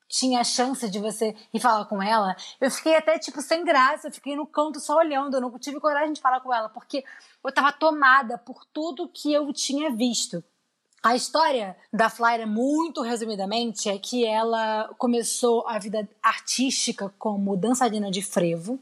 [0.07, 4.07] tinha a chance de você ir falar com ela, eu fiquei até, tipo, sem graça,
[4.07, 7.03] eu fiquei no canto só olhando, eu não tive coragem de falar com ela, porque
[7.43, 10.43] eu tava tomada por tudo que eu tinha visto.
[11.03, 18.09] A história da Flyra, muito resumidamente, é que ela começou a vida artística como dançarina
[18.09, 18.79] de frevo.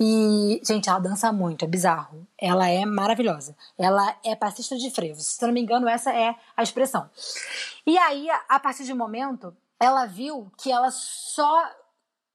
[0.00, 2.26] E, gente, ela dança muito, é bizarro.
[2.38, 3.54] Ela é maravilhosa.
[3.76, 5.20] Ela é passista de frevo.
[5.20, 7.10] Se eu não me engano, essa é a expressão.
[7.86, 11.70] E aí, a partir de um momento, ela viu que ela só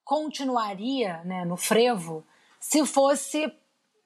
[0.04, 2.24] continuaria né, no frevo
[2.60, 3.52] se fosse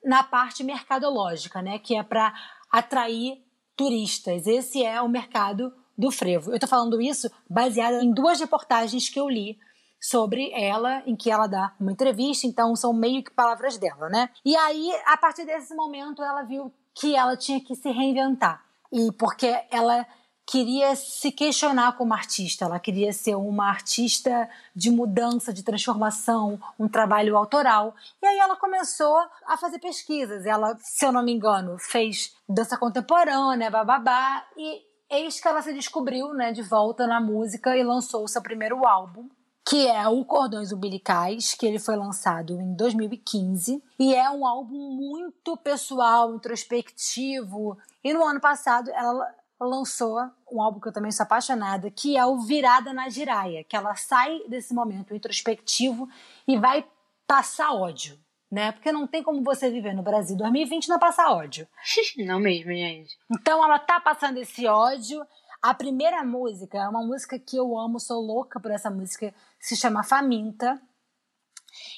[0.02, 2.32] na parte mercadológica, né, que é para
[2.72, 3.43] atrair
[3.76, 4.46] turistas.
[4.46, 6.50] Esse é o mercado do frevo.
[6.50, 9.58] Eu estou falando isso baseado em duas reportagens que eu li
[10.00, 14.28] sobre ela, em que ela dá uma entrevista, então são meio que palavras dela, né?
[14.44, 18.62] E aí, a partir desse momento, ela viu que ela tinha que se reinventar.
[18.92, 20.06] E porque ela
[20.46, 26.88] queria se questionar como artista, ela queria ser uma artista de mudança, de transformação, um
[26.88, 27.94] trabalho autoral.
[28.22, 30.44] E aí ela começou a fazer pesquisas.
[30.44, 35.72] Ela, se eu não me engano, fez dança contemporânea, bababá, e eis que ela se
[35.72, 39.28] descobriu, né, de volta na música e lançou o seu primeiro álbum,
[39.66, 44.90] que é o Cordões Umbilicais, que ele foi lançado em 2015, e é um álbum
[44.90, 47.78] muito pessoal, introspectivo.
[48.02, 49.26] E no ano passado ela
[49.60, 50.18] lançou
[50.50, 53.94] um álbum que eu também sou apaixonada, que é o Virada na Giraia, que ela
[53.94, 56.08] sai desse momento introspectivo
[56.46, 56.84] e vai
[57.26, 58.18] passar ódio,
[58.50, 58.72] né?
[58.72, 61.66] Porque não tem como você viver no Brasil 2020 e não passar ódio.
[62.24, 63.16] Não mesmo, gente.
[63.30, 65.26] Então ela tá passando esse ódio.
[65.62, 69.76] A primeira música é uma música que eu amo, sou louca por essa música, se
[69.76, 70.80] chama Faminta.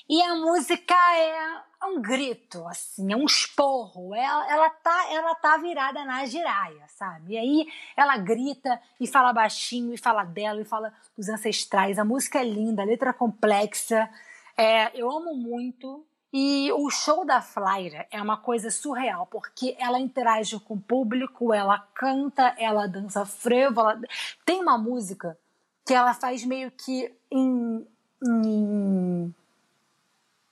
[0.08, 4.14] E a música é um grito, assim, é um esporro.
[4.14, 7.34] Ela, ela, tá, ela tá virada na giraia, sabe?
[7.34, 11.98] E aí ela grita e fala baixinho, e fala dela, e fala dos ancestrais.
[11.98, 14.08] A música é linda, a letra é complexa.
[14.56, 16.04] É, eu amo muito.
[16.32, 21.54] E o show da Flyra é uma coisa surreal, porque ela interage com o público,
[21.54, 23.80] ela canta, ela dança frevo.
[23.80, 24.00] Ela...
[24.44, 25.38] Tem uma música
[25.86, 27.86] que ela faz meio que em,
[28.22, 29.34] em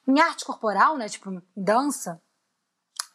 [0.06, 2.20] em arte corporal, né, tipo dança,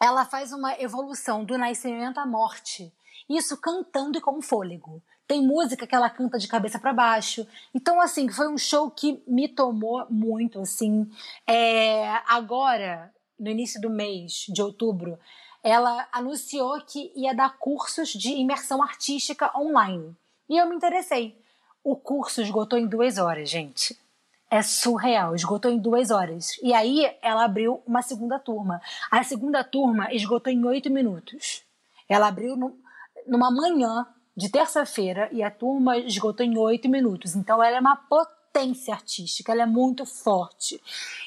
[0.02, 2.91] ela faz uma evolução do nascimento à morte.
[3.30, 5.04] Isso cantando e com fôlego.
[5.28, 7.45] Tem música que ela canta de cabeça para baixo.
[7.75, 11.08] Então, assim, foi um show que me tomou muito, assim.
[11.45, 15.19] É, agora, no início do mês de outubro,
[15.62, 20.15] ela anunciou que ia dar cursos de imersão artística online.
[20.49, 21.39] E eu me interessei.
[21.84, 23.95] O curso esgotou em duas horas, gente
[24.50, 26.58] é surreal, esgotou em duas horas.
[26.64, 28.82] E aí ela abriu uma segunda turma.
[29.12, 31.64] A segunda turma esgotou em oito minutos.
[32.08, 32.76] Ela abriu no,
[33.28, 37.36] numa manhã de terça-feira e a turma esgotou em oito minutos.
[37.36, 40.82] Então ela é uma potência artística, ela é muito forte.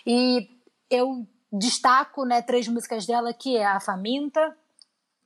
[0.05, 0.49] E
[0.91, 4.57] eu destaco né, três músicas dela, que é a Faminta,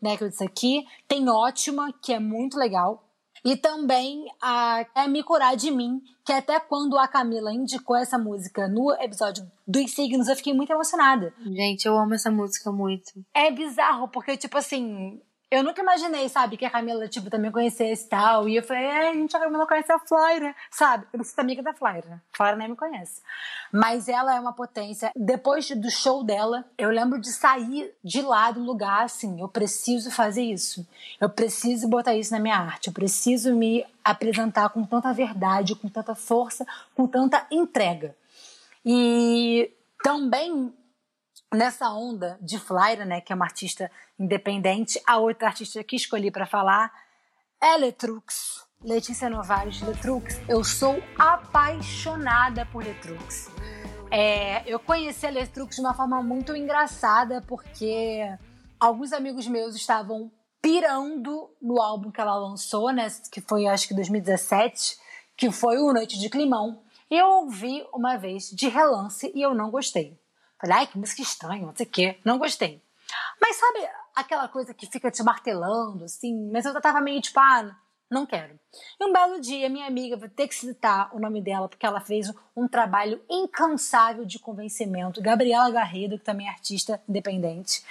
[0.03, 3.06] né, que eu disse aqui, tem Ótima, que é muito legal,
[3.47, 8.19] e também a é Me Curar de Mim, que até quando a Camila indicou essa
[8.19, 11.33] música no episódio dos signos, eu fiquei muito emocionada.
[11.41, 13.13] Gente, eu amo essa música muito.
[13.33, 15.21] É bizarro, porque, tipo assim,
[15.57, 18.49] eu nunca imaginei, sabe, que a Camila, tipo, também conhecesse e tal.
[18.49, 21.07] E eu falei, é, gente, a Camila conhece a Flora, sabe?
[21.13, 22.23] Eu não sou amiga da Flora.
[22.33, 23.23] Flora nem me conhece.
[23.73, 25.11] Mas ela é uma potência.
[25.17, 30.11] Depois do show dela, eu lembro de sair de lá do lugar, assim, eu preciso
[30.11, 30.87] fazer isso.
[31.21, 32.89] Eu preciso botar isso na minha arte.
[32.89, 38.15] Eu preciso me apresentar com tanta verdade, com tanta força, com tanta entrega.
[38.85, 39.71] E
[40.03, 40.73] também
[41.55, 46.31] nessa onda de Flyra, né, que é uma artista independente, a outra artista que escolhi
[46.31, 46.93] para falar
[47.61, 48.67] é Letrux.
[48.83, 50.41] Letícia Novaes, Letrux.
[50.49, 53.51] Eu sou apaixonada por Letrux.
[54.11, 58.21] É, eu conheci a Letrux de uma forma muito engraçada, porque
[58.79, 60.31] alguns amigos meus estavam
[60.61, 64.99] pirando no álbum que ela lançou, né, que foi acho que 2017,
[65.37, 66.83] que foi o Noite de Climão.
[67.11, 70.19] E eu ouvi uma vez de relance e eu não gostei.
[70.61, 72.19] Falei, ai, que música estranha, não sei o quê.
[72.25, 72.83] Não gostei.
[73.41, 76.51] Mas sabe aquela coisa que fica te martelando, assim?
[76.51, 77.77] Mas eu tava meio tipo, ah,
[78.11, 78.59] não quero.
[79.01, 82.01] E um belo dia, minha amiga, vou ter que citar o nome dela, porque ela
[82.01, 85.21] fez um trabalho incansável de convencimento.
[85.21, 87.85] Gabriela Garrido, que também é artista independente.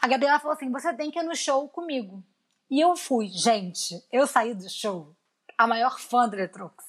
[0.00, 2.22] A Gabriela falou assim: você tem que ir no show comigo.
[2.70, 3.28] E eu fui.
[3.28, 5.14] Gente, eu saí do show
[5.56, 6.84] a maior fã da Letrux.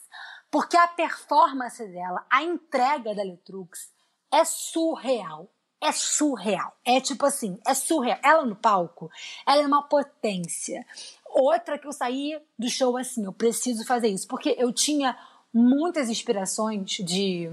[0.51, 3.91] Porque a performance dela, a entrega da Letrux,
[4.31, 5.49] é surreal.
[5.81, 6.75] É surreal.
[6.83, 8.19] É tipo assim, é surreal.
[8.23, 9.09] Ela no palco,
[9.45, 10.85] ela é uma potência.
[11.25, 14.27] Outra que eu saí do show assim, eu preciso fazer isso.
[14.27, 15.17] Porque eu tinha
[15.53, 17.49] muitas inspirações de,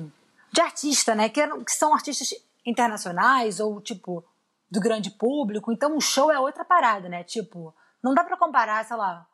[0.52, 1.28] de artista, né?
[1.28, 2.32] Que, eram, que são artistas
[2.64, 4.24] internacionais ou, tipo,
[4.70, 5.70] do grande público.
[5.70, 7.22] Então, um show é outra parada, né?
[7.22, 9.26] Tipo, não dá para comparar, sei lá,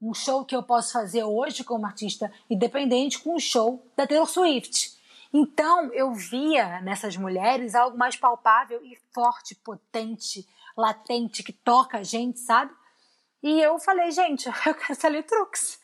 [0.00, 4.26] um show que eu posso fazer hoje como artista independente com um show da Taylor
[4.26, 4.97] Swift.
[5.32, 12.02] Então eu via nessas mulheres algo mais palpável e forte, potente, latente, que toca a
[12.02, 12.72] gente, sabe?
[13.42, 15.80] E eu falei, gente, eu quero ser Letrux.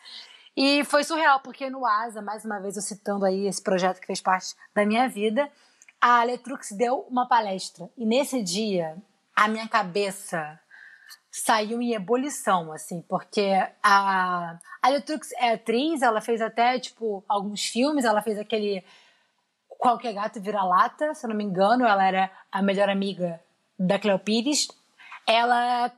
[0.56, 4.06] E foi surreal, porque no Asa, mais uma vez eu citando aí esse projeto que
[4.06, 5.50] fez parte da minha vida,
[6.00, 7.90] a Letrux deu uma palestra.
[7.96, 8.96] E nesse dia,
[9.34, 10.60] a minha cabeça
[11.30, 13.50] saiu em ebulição, assim, porque
[13.82, 18.84] a, a Letrux é atriz, ela fez até, tipo, alguns filmes, ela fez aquele
[19.84, 23.38] Qualquer Gato Vira-Lata, se eu não me engano, ela era a melhor amiga
[23.78, 24.66] da Cleo Pires.
[25.26, 25.92] Ela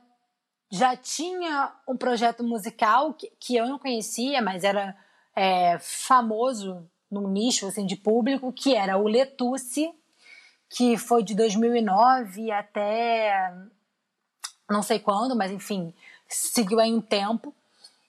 [0.69, 4.93] já tinha um projeto musical que, que eu não conhecia, mas era
[5.33, 9.89] é, famoso num nicho assim, de público, que era o Letusse,
[10.69, 13.53] que foi de 2009 até
[14.69, 15.93] não sei quando, mas enfim,
[16.27, 17.55] seguiu aí um tempo.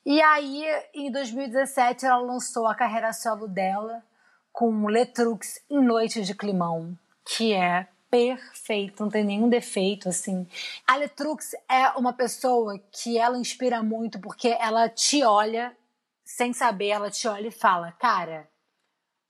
[0.05, 4.03] E aí, em 2017, ela lançou a carreira solo dela,
[4.59, 10.49] com Letrux em Noites de Climão, que é perfeito, não tem nenhum defeito, assim.
[10.85, 15.77] A Letrux é uma pessoa que ela inspira muito porque ela te olha
[16.25, 18.51] sem saber, ela te olha e fala, cara,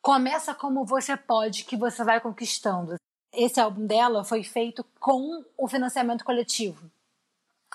[0.01, 2.97] começa como você pode que você vai conquistando.
[3.31, 6.91] esse álbum dela foi feito com o financiamento coletivo.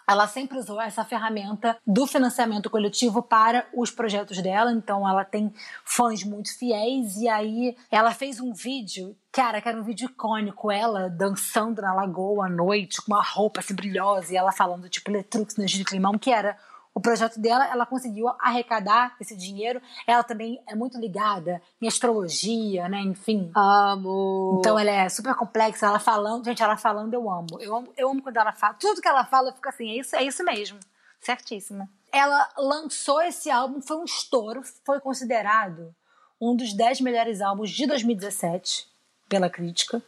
[0.07, 5.53] Ela sempre usou essa ferramenta do financiamento coletivo para os projetos dela, então ela tem
[5.85, 10.71] fãs muito fiéis e aí ela fez um vídeo, cara, que era um vídeo icônico,
[10.71, 15.11] ela dançando na lagoa à noite com uma roupa assim brilhosa e ela falando tipo
[15.11, 16.57] Letrux no de Climão, que era
[16.95, 19.81] o projeto dela, ela conseguiu arrecadar esse dinheiro.
[20.05, 23.01] Ela também é muito ligada em astrologia, né?
[23.01, 23.51] Enfim.
[23.55, 24.57] Amo.
[24.59, 25.87] Então ela é super complexa.
[25.87, 27.59] Ela falando, gente, ela falando, eu amo.
[27.59, 28.75] Eu amo, eu amo quando ela fala.
[28.75, 30.79] Tudo que ela fala, eu fico assim, é isso, é isso mesmo.
[31.19, 31.89] Certíssima.
[32.11, 35.95] Ela lançou esse álbum, foi um estouro, foi considerado
[36.39, 38.87] um dos 10 melhores álbuns de 2017
[39.27, 39.99] pela crítica.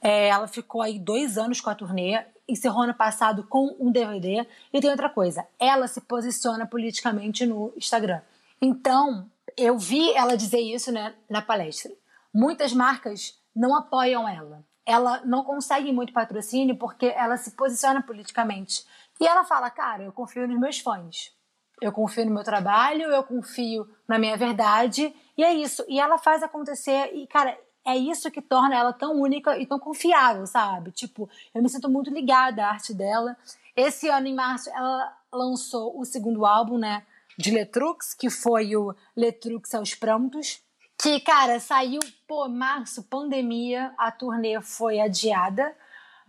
[0.00, 4.46] É, ela ficou aí dois anos com a turnê encerrou ano passado com um DVD.
[4.72, 8.20] E tem outra coisa, ela se posiciona politicamente no Instagram.
[8.60, 11.92] Então, eu vi ela dizer isso né, na palestra.
[12.32, 14.64] Muitas marcas não apoiam ela.
[14.84, 18.84] Ela não consegue muito patrocínio porque ela se posiciona politicamente.
[19.20, 21.32] E ela fala, cara, eu confio nos meus fãs.
[21.80, 25.14] Eu confio no meu trabalho, eu confio na minha verdade.
[25.36, 25.84] E é isso.
[25.88, 27.10] E ela faz acontecer.
[27.14, 30.92] E, cara, é isso que torna ela tão única e tão confiável, sabe?
[30.92, 33.36] Tipo, eu me sinto muito ligada à arte dela.
[33.76, 37.04] Esse ano, em março, ela lançou o segundo álbum, né?
[37.36, 40.62] De Letrux, que foi o Letrux aos Prontos.
[41.00, 45.74] Que, cara, saiu, pô, março, pandemia, a turnê foi adiada,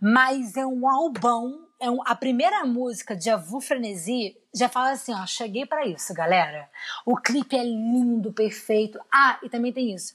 [0.00, 1.68] mas é um albão.
[1.78, 6.12] É um, a primeira música de Avu Frenesi já fala assim, ó, cheguei para isso,
[6.14, 6.68] galera.
[7.04, 8.98] O clipe é lindo, perfeito.
[9.12, 10.14] Ah, e também tem isso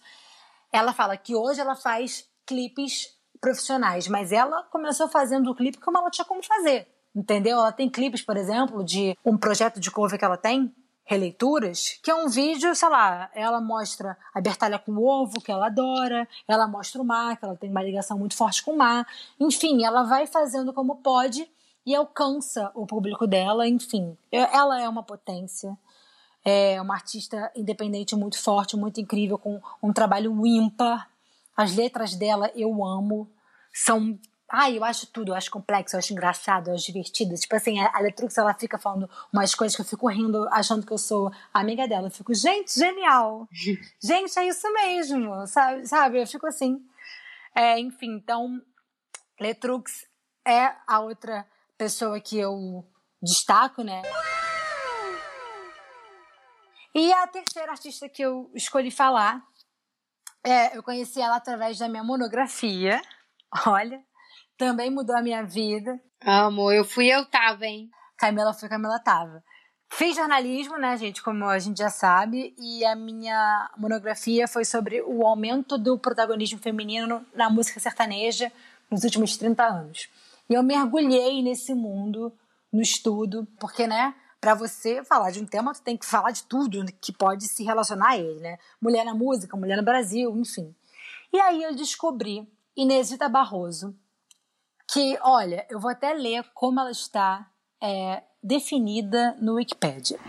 [0.71, 5.97] ela fala que hoje ela faz clipes profissionais, mas ela começou fazendo o clipe como
[5.97, 7.57] ela tinha como fazer, entendeu?
[7.57, 10.73] Ela tem clipes, por exemplo, de um projeto de cover que ela tem,
[11.09, 15.51] releituras, que é um vídeo, sei lá, ela mostra a Bertalha com o ovo, que
[15.51, 18.77] ela adora, ela mostra o mar, que ela tem uma ligação muito forte com o
[18.77, 19.07] mar,
[19.39, 21.49] enfim, ela vai fazendo como pode
[21.83, 25.75] e alcança o público dela, enfim, ela é uma potência.
[26.49, 31.07] É uma artista independente muito forte, muito incrível, com um trabalho ímpar.
[31.55, 33.29] As letras dela eu amo.
[33.71, 34.19] São.
[34.51, 37.35] Ai, eu acho tudo, eu acho complexo, eu acho engraçado, eu acho divertido.
[37.35, 40.91] Tipo assim, a Letrux, ela fica falando umas coisas que eu fico rindo, achando que
[40.91, 42.07] eu sou amiga dela.
[42.07, 43.47] Eu fico, gente, genial!
[44.01, 45.87] gente, é isso mesmo, sabe?
[45.87, 46.19] sabe?
[46.19, 46.81] Eu fico assim.
[47.55, 48.59] É, enfim, então,
[49.39, 50.07] Letrux
[50.47, 51.45] é a outra
[51.77, 52.83] pessoa que eu
[53.21, 54.01] destaco, né?
[56.93, 59.43] E a terceira artista que eu escolhi falar,
[60.43, 63.01] é, eu conheci ela através da minha monografia.
[63.67, 64.01] Olha,
[64.57, 65.99] também mudou a minha vida.
[66.21, 67.89] Amo, eu fui, eu tava, hein?
[68.17, 69.43] Camila foi, Camila tava.
[69.91, 75.01] Fiz jornalismo, né, gente, como a gente já sabe, e a minha monografia foi sobre
[75.01, 78.51] o aumento do protagonismo feminino na música sertaneja
[78.91, 80.09] nos últimos 30 anos.
[80.47, 82.31] E eu mergulhei nesse mundo,
[82.71, 86.43] no estudo, porque, né, para você falar de um tema, você tem que falar de
[86.43, 88.57] tudo que pode se relacionar a ele, né?
[88.81, 90.73] Mulher na música, mulher no Brasil, enfim.
[91.31, 93.95] E aí eu descobri Inesita Barroso,
[94.91, 100.19] que, olha, eu vou até ler como ela está é, definida no Wikipedia.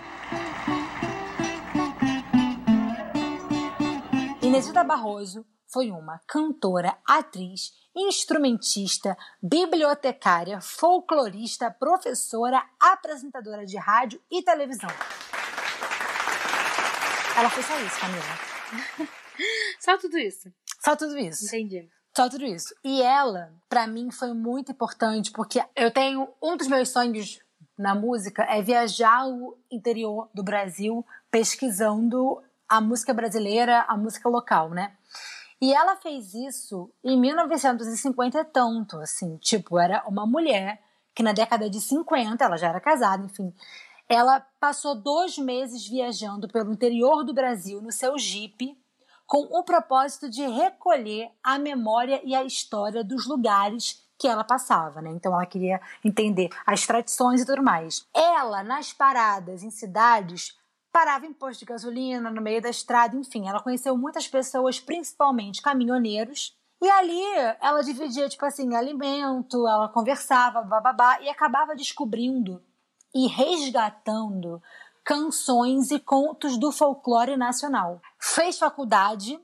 [4.42, 14.90] Inesita Barroso foi uma cantora, atriz, instrumentista, bibliotecária, folclorista, professora, apresentadora de rádio e televisão.
[17.36, 19.08] Ela fez só isso, Camila.
[19.80, 20.52] só tudo isso.
[20.84, 21.46] Só tudo isso.
[21.46, 21.88] Entendi.
[22.16, 22.74] Só tudo isso.
[22.84, 27.38] E ela, para mim, foi muito importante, porque eu tenho um dos meus sonhos
[27.78, 34.70] na música é viajar o interior do Brasil pesquisando a música brasileira, a música local,
[34.70, 34.92] né?
[35.60, 40.80] E ela fez isso em 1950 e tanto, assim, tipo, era uma mulher
[41.14, 43.52] que na década de 50, ela já era casada, enfim,
[44.08, 48.76] ela passou dois meses viajando pelo interior do Brasil no seu jipe,
[49.26, 55.00] com o propósito de recolher a memória e a história dos lugares que ela passava,
[55.00, 55.10] né?
[55.10, 58.06] Então ela queria entender as tradições e tudo mais.
[58.12, 60.58] Ela, nas paradas em cidades,
[60.92, 65.62] parava em posto de gasolina, no meio da estrada, enfim, ela conheceu muitas pessoas, principalmente
[65.62, 66.56] caminhoneiros.
[66.82, 67.22] E ali
[67.60, 72.62] ela dividia, tipo assim, alimento, ela conversava, bababá, e acabava descobrindo
[73.14, 74.62] e resgatando
[75.04, 78.00] canções e contos do folclore nacional.
[78.18, 79.38] Fez faculdade.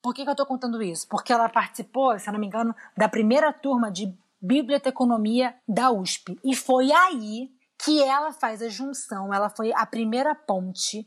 [0.00, 1.08] Por que, que eu estou contando isso?
[1.08, 6.38] Porque ela participou, se não me engano, da primeira turma de biblioteconomia da USP.
[6.44, 11.06] E foi aí que ela faz a junção, ela foi a primeira ponte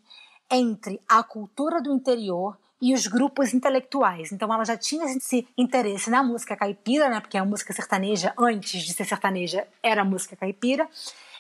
[0.50, 4.32] entre a cultura do interior e os grupos intelectuais.
[4.32, 7.20] Então ela já tinha esse interesse na música caipira, né?
[7.20, 10.90] Porque a música sertaneja, antes de ser sertaneja, era música caipira.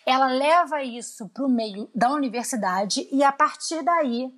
[0.05, 4.33] Ela leva isso para o meio da universidade e a partir daí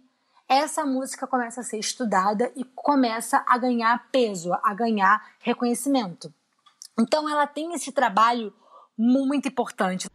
[0.47, 6.33] essa música começa a ser estudada e começa a ganhar peso, a ganhar reconhecimento.
[6.99, 8.53] Então ela tem esse trabalho
[8.97, 10.09] muito importante.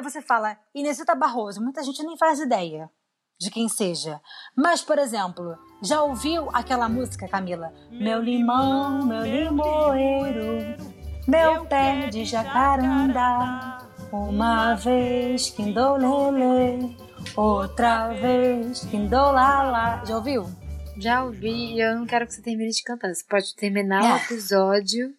[0.00, 2.88] Aí você fala, Inesita Barroso, muita gente nem faz ideia
[3.38, 4.18] de quem seja.
[4.56, 7.70] Mas, por exemplo, já ouviu aquela música, Camila?
[7.90, 10.74] Meu limão, meu limoeiro,
[11.28, 13.78] meu pé de jacaranda,
[14.10, 16.96] uma vez quindolele,
[17.36, 20.02] outra vez quindolala.
[20.06, 20.46] Já ouviu?
[20.96, 23.14] Já ouvi e eu não quero que você termine de cantar.
[23.14, 24.16] Você pode terminar o Ah.
[24.16, 25.12] episódio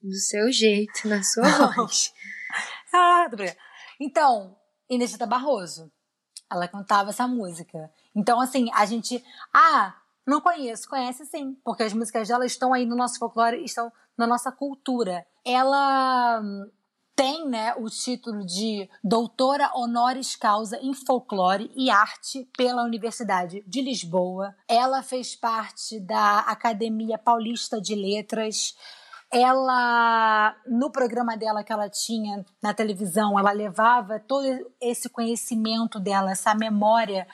[0.00, 1.42] do seu jeito, na sua
[1.74, 2.12] voz.
[2.94, 3.58] Ah, tô brincando.
[4.02, 4.56] Então,
[4.90, 5.88] Inesita Barroso,
[6.50, 7.88] ela cantava essa música.
[8.12, 9.24] Então, assim, a gente.
[9.54, 9.94] Ah,
[10.26, 14.26] não conheço, conhece sim, porque as músicas dela estão aí no nosso folclore, estão na
[14.26, 15.24] nossa cultura.
[15.44, 16.68] Ela hum,
[17.14, 23.80] tem, né, o título de doutora honoris causa em folclore e arte pela Universidade de
[23.82, 24.52] Lisboa.
[24.66, 28.76] Ela fez parte da Academia Paulista de Letras
[29.32, 34.44] ela no programa dela que ela tinha na televisão ela levava todo
[34.80, 37.26] esse conhecimento dela essa memória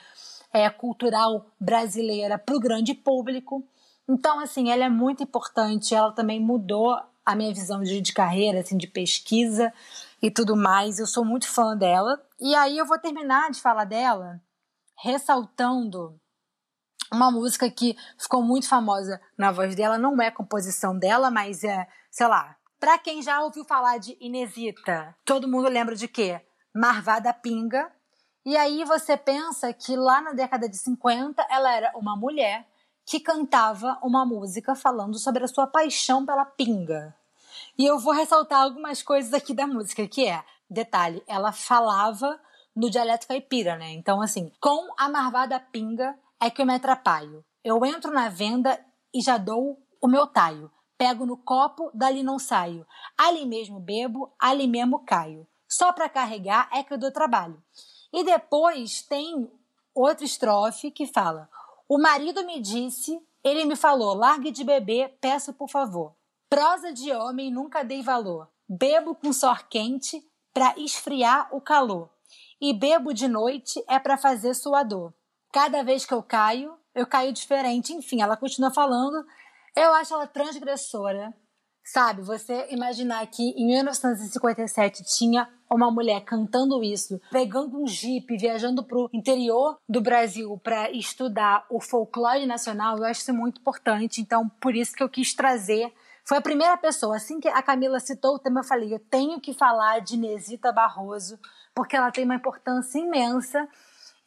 [0.51, 3.63] é, cultural brasileira para o grande público.
[4.07, 5.93] Então assim ela é muito importante.
[5.93, 9.71] Ela também mudou a minha visão de, de carreira assim de pesquisa
[10.21, 10.99] e tudo mais.
[10.99, 12.21] Eu sou muito fã dela.
[12.39, 14.41] E aí eu vou terminar de falar dela
[15.01, 16.19] ressaltando
[17.11, 21.87] uma música que ficou muito famosa na voz dela, não é composição dela, mas é,
[22.11, 22.55] sei lá.
[22.79, 26.41] Pra quem já ouviu falar de Inesita, todo mundo lembra de quê?
[26.73, 27.91] Marvada Pinga.
[28.45, 32.65] E aí você pensa que lá na década de 50 ela era uma mulher
[33.05, 37.15] que cantava uma música falando sobre a sua paixão pela pinga.
[37.77, 42.39] E eu vou ressaltar algumas coisas aqui da música, que é, detalhe, ela falava
[42.75, 43.91] no dialeto caipira, né?
[43.91, 47.43] Então, assim, com a marvada pinga é que eu me atrapalho.
[47.63, 48.79] Eu entro na venda
[49.13, 50.71] e já dou o meu taio.
[50.97, 52.85] Pego no copo, dali não saio.
[53.17, 55.47] Ali mesmo bebo, ali mesmo caio.
[55.67, 57.61] Só para carregar é que eu dou trabalho.
[58.11, 59.49] E depois tem
[59.93, 61.49] outra estrofe que fala:
[61.87, 66.13] O marido me disse, ele me falou, largue de beber, peço por favor.
[66.49, 68.49] Prosa de homem nunca dei valor.
[68.67, 70.21] Bebo com sor quente
[70.53, 72.09] para esfriar o calor.
[72.59, 75.13] E bebo de noite é para fazer suador.
[75.51, 77.93] Cada vez que eu caio, eu caio diferente.
[77.93, 79.25] Enfim, ela continua falando.
[79.75, 81.33] Eu acho ela transgressora.
[81.83, 88.83] Sabe, você imaginar que em 1957 tinha uma mulher cantando isso, pegando um jipe, viajando
[88.83, 94.21] pro interior do Brasil para estudar o folclore nacional, eu acho isso muito importante.
[94.21, 95.91] Então, por isso que eu quis trazer.
[96.23, 99.41] Foi a primeira pessoa, assim que a Camila citou o tema, eu falei, eu tenho
[99.41, 101.39] que falar de Nesita Barroso,
[101.73, 103.67] porque ela tem uma importância imensa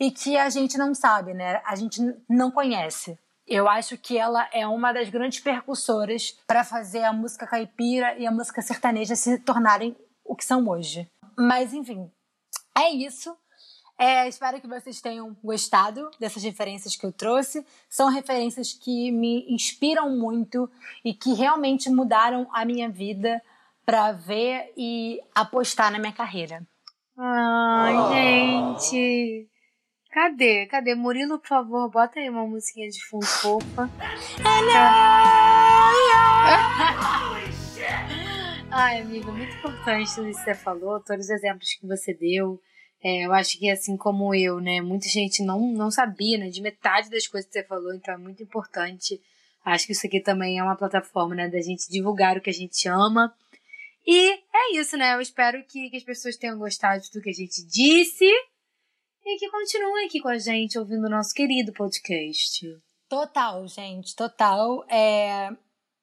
[0.02, 1.62] e que a gente não sabe, né?
[1.64, 3.16] A gente não conhece.
[3.46, 8.26] Eu acho que ela é uma das grandes percussoras para fazer a música caipira e
[8.26, 11.08] a música sertaneja se tornarem o que são hoje.
[11.38, 12.10] Mas, enfim,
[12.76, 13.32] é isso.
[13.96, 17.64] É, espero que vocês tenham gostado dessas referências que eu trouxe.
[17.88, 20.68] São referências que me inspiram muito
[21.04, 23.40] e que realmente mudaram a minha vida
[23.86, 26.66] para ver e apostar na minha carreira.
[27.16, 29.51] Ai, gente.
[30.12, 30.66] Cadê?
[30.66, 30.94] Cadê?
[30.94, 33.88] Murilo, por favor, bota aí uma musiquinha de fundo fofa.
[38.70, 42.60] Ai, amiga, muito importante tudo isso que você falou, todos os exemplos que você deu.
[43.02, 46.60] É, eu acho que assim como eu, né, muita gente não, não sabia, né, de
[46.60, 49.18] metade das coisas que você falou, então é muito importante.
[49.64, 52.54] Acho que isso aqui também é uma plataforma, né, da gente divulgar o que a
[52.54, 53.34] gente ama.
[54.06, 55.14] E é isso, né?
[55.14, 58.30] Eu espero que, que as pessoas tenham gostado do que a gente disse
[59.24, 62.66] e que continuem aqui com a gente ouvindo o nosso querido podcast.
[63.08, 64.84] Total, gente, total.
[64.88, 65.50] É,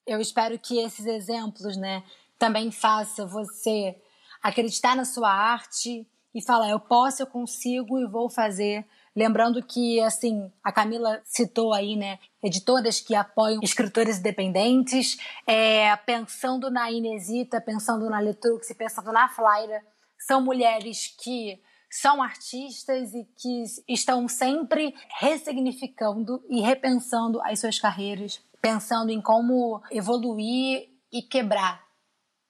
[0.07, 2.03] eu espero que esses exemplos, né,
[2.37, 3.95] também façam você
[4.41, 8.85] acreditar na sua arte e falar, eu posso, eu consigo e vou fazer.
[9.15, 16.69] Lembrando que, assim, a Camila citou aí, né, editoras que apoiam escritores independentes, é, pensando
[16.69, 19.83] na Inesita, pensando na Letrux, pensando na Flyra,
[20.17, 21.59] são mulheres que
[21.89, 29.81] são artistas e que estão sempre ressignificando e repensando as suas carreiras, pensando em como
[29.91, 31.83] evoluir e quebrar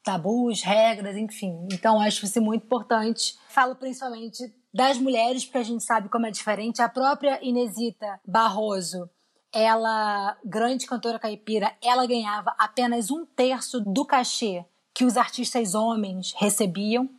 [0.04, 1.68] tabus, regras, enfim.
[1.72, 3.38] Então acho isso muito importante.
[3.50, 6.82] Falo principalmente das mulheres, porque a gente sabe como é diferente.
[6.82, 9.10] A própria Inesita Barroso,
[9.54, 16.34] ela, grande cantora caipira, ela ganhava apenas um terço do cachê que os artistas homens
[16.38, 17.10] recebiam.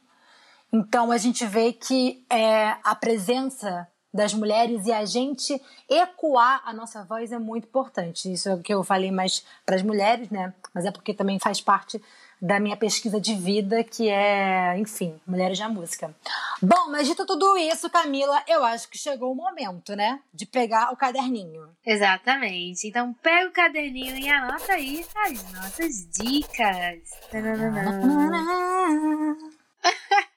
[0.73, 6.73] Então a gente vê que é, a presença das mulheres e a gente ecoar a
[6.73, 8.33] nossa voz é muito importante.
[8.33, 10.53] Isso é o que eu falei mais para as mulheres, né?
[10.75, 12.03] Mas é porque também faz parte
[12.41, 16.15] da minha pesquisa de vida, que é, enfim, Mulheres na Música.
[16.63, 20.21] Bom, mas dito tudo isso, Camila, eu acho que chegou o momento, né?
[20.33, 21.69] De pegar o caderninho.
[21.85, 22.89] Exatamente.
[22.89, 27.11] Então pega o caderninho e anota aí as nossas dicas.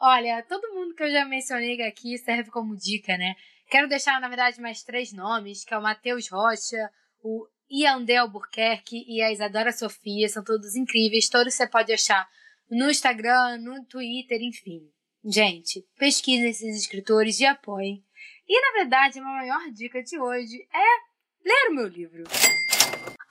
[0.00, 3.34] Olha, todo mundo que eu já mencionei aqui serve como dica, né?
[3.68, 6.90] Quero deixar, na verdade, mais três nomes, que é o Matheus Rocha,
[7.22, 12.28] o Iandé Albuquerque e a Isadora Sofia, são todos incríveis, todos você pode achar
[12.70, 14.88] no Instagram, no Twitter, enfim.
[15.24, 18.04] Gente, pesquisem esses escritores e apoiem.
[18.48, 22.22] E, na verdade, a minha maior dica de hoje é ler o meu livro.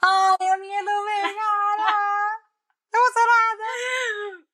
[0.02, 2.42] Ai, a minha melhora!
[2.94, 4.46] Emocionada!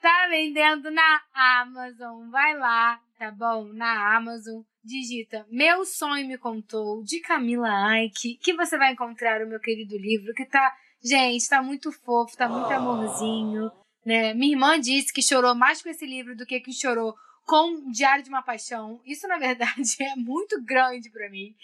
[0.00, 3.64] Tá vendendo na Amazon, vai lá, tá bom?
[3.72, 9.48] Na Amazon, digita Meu Sonho Me Contou, de Camila Aike, que você vai encontrar o
[9.48, 13.70] meu querido livro, que tá, gente, tá muito fofo, tá muito amorzinho,
[14.04, 14.34] né?
[14.34, 17.14] Minha irmã disse que chorou mais com esse livro do que que chorou
[17.44, 19.00] com Diário de uma Paixão.
[19.04, 21.54] Isso, na verdade, é muito grande para mim.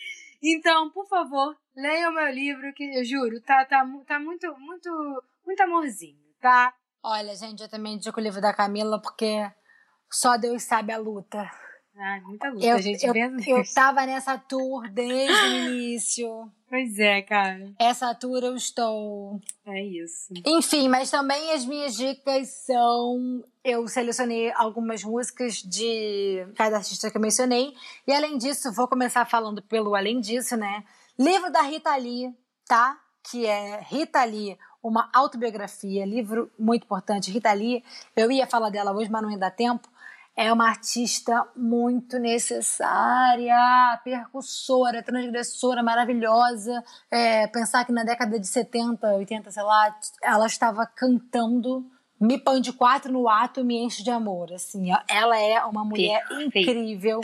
[0.43, 5.23] Então, por favor, leia o meu livro, que eu juro, tá, tá, tá muito, muito,
[5.47, 6.75] muito amorzinho, tá?
[7.03, 9.51] Olha, gente, eu também indico o livro da Camila porque
[10.11, 11.51] só Deus sabe a luta.
[11.95, 13.05] Ai, muita luta, Eu, gente.
[13.05, 16.51] eu, eu tava nessa tour desde o início.
[16.73, 17.71] Pois é, cara.
[17.79, 19.39] Essa tour eu estou.
[19.67, 20.33] É isso.
[20.47, 23.45] Enfim, mas também as minhas dicas são.
[23.63, 27.75] Eu selecionei algumas músicas de cada artista que eu mencionei.
[28.07, 30.83] E além disso, vou começar falando pelo Além disso, né?
[31.19, 32.35] Livro da Rita Lee,
[32.67, 32.99] tá?
[33.31, 37.31] Que é Rita Lee, uma autobiografia, livro muito importante.
[37.31, 37.85] Rita Lee,
[38.17, 39.89] eu ia falar dela hoje, mas não ia dar tempo.
[40.35, 43.55] É uma artista muito necessária,
[44.03, 46.83] percussora, transgressora, maravilhosa.
[47.11, 51.85] É, pensar que na década de 70, 80, sei lá, ela estava cantando
[52.19, 54.53] Me Põe de Quatro no Ato, Me Enche de Amor.
[54.55, 56.61] Assim, ela é uma mulher Perfeita.
[56.61, 57.21] incrível.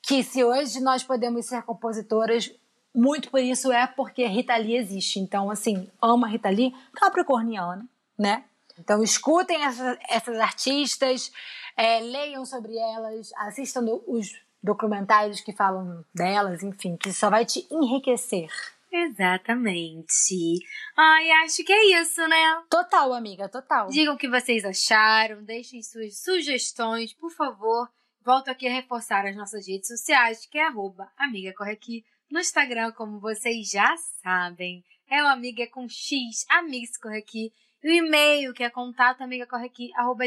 [0.00, 2.50] Que se hoje nós podemos ser compositoras,
[2.96, 5.20] muito por isso é porque Rita Lee existe.
[5.20, 7.86] Então, assim, ama Rita Lee, capricorniana,
[8.18, 8.44] né?
[8.78, 11.30] Então, escutem essa- essas artistas,
[11.76, 14.28] é, leiam sobre elas, assistam do- os
[14.62, 18.48] documentários que falam delas, enfim, que só vai te enriquecer.
[18.92, 20.58] Exatamente.
[20.96, 22.62] Ai, acho que é isso, né?
[22.70, 23.88] Total, amiga, total.
[23.88, 27.88] Digam o que vocês acharam, deixem suas sugestões, por favor.
[28.24, 32.04] Volto aqui a reforçar as nossas redes sociais, que é arroba Amiga Corre Aqui.
[32.30, 37.52] No Instagram, como vocês já sabem, é o Amiga com X, Amiga Corre Aqui.
[37.82, 39.22] E o e-mail, que é contato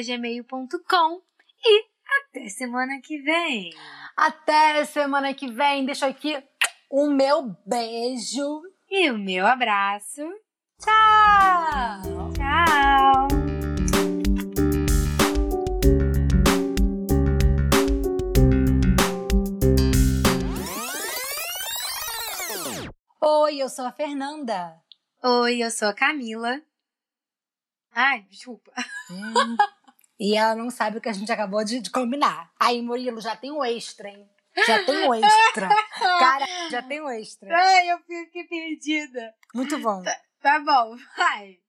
[0.06, 1.22] gmail.com.
[1.66, 1.86] E
[2.22, 3.74] até semana que vem.
[4.16, 5.86] Até semana que vem.
[5.86, 6.41] Deixa aqui
[6.89, 8.62] o meu beijo.
[8.89, 10.24] E o meu abraço.
[10.80, 12.32] Tchau!
[12.34, 13.39] Tchau!
[23.32, 24.82] Oi, eu sou a Fernanda.
[25.22, 26.60] Oi, eu sou a Camila.
[27.94, 28.72] Ai, desculpa.
[30.20, 32.52] E ela não sabe o que a gente acabou de, de combinar.
[32.60, 34.28] Aí, Murilo, já tem um extra, hein?
[34.66, 35.70] Já tem um extra.
[36.00, 37.56] Cara, já tem um extra.
[37.56, 39.32] Ai, eu fiquei perdida.
[39.54, 40.02] Muito bom.
[40.42, 41.60] Tá bom, vai.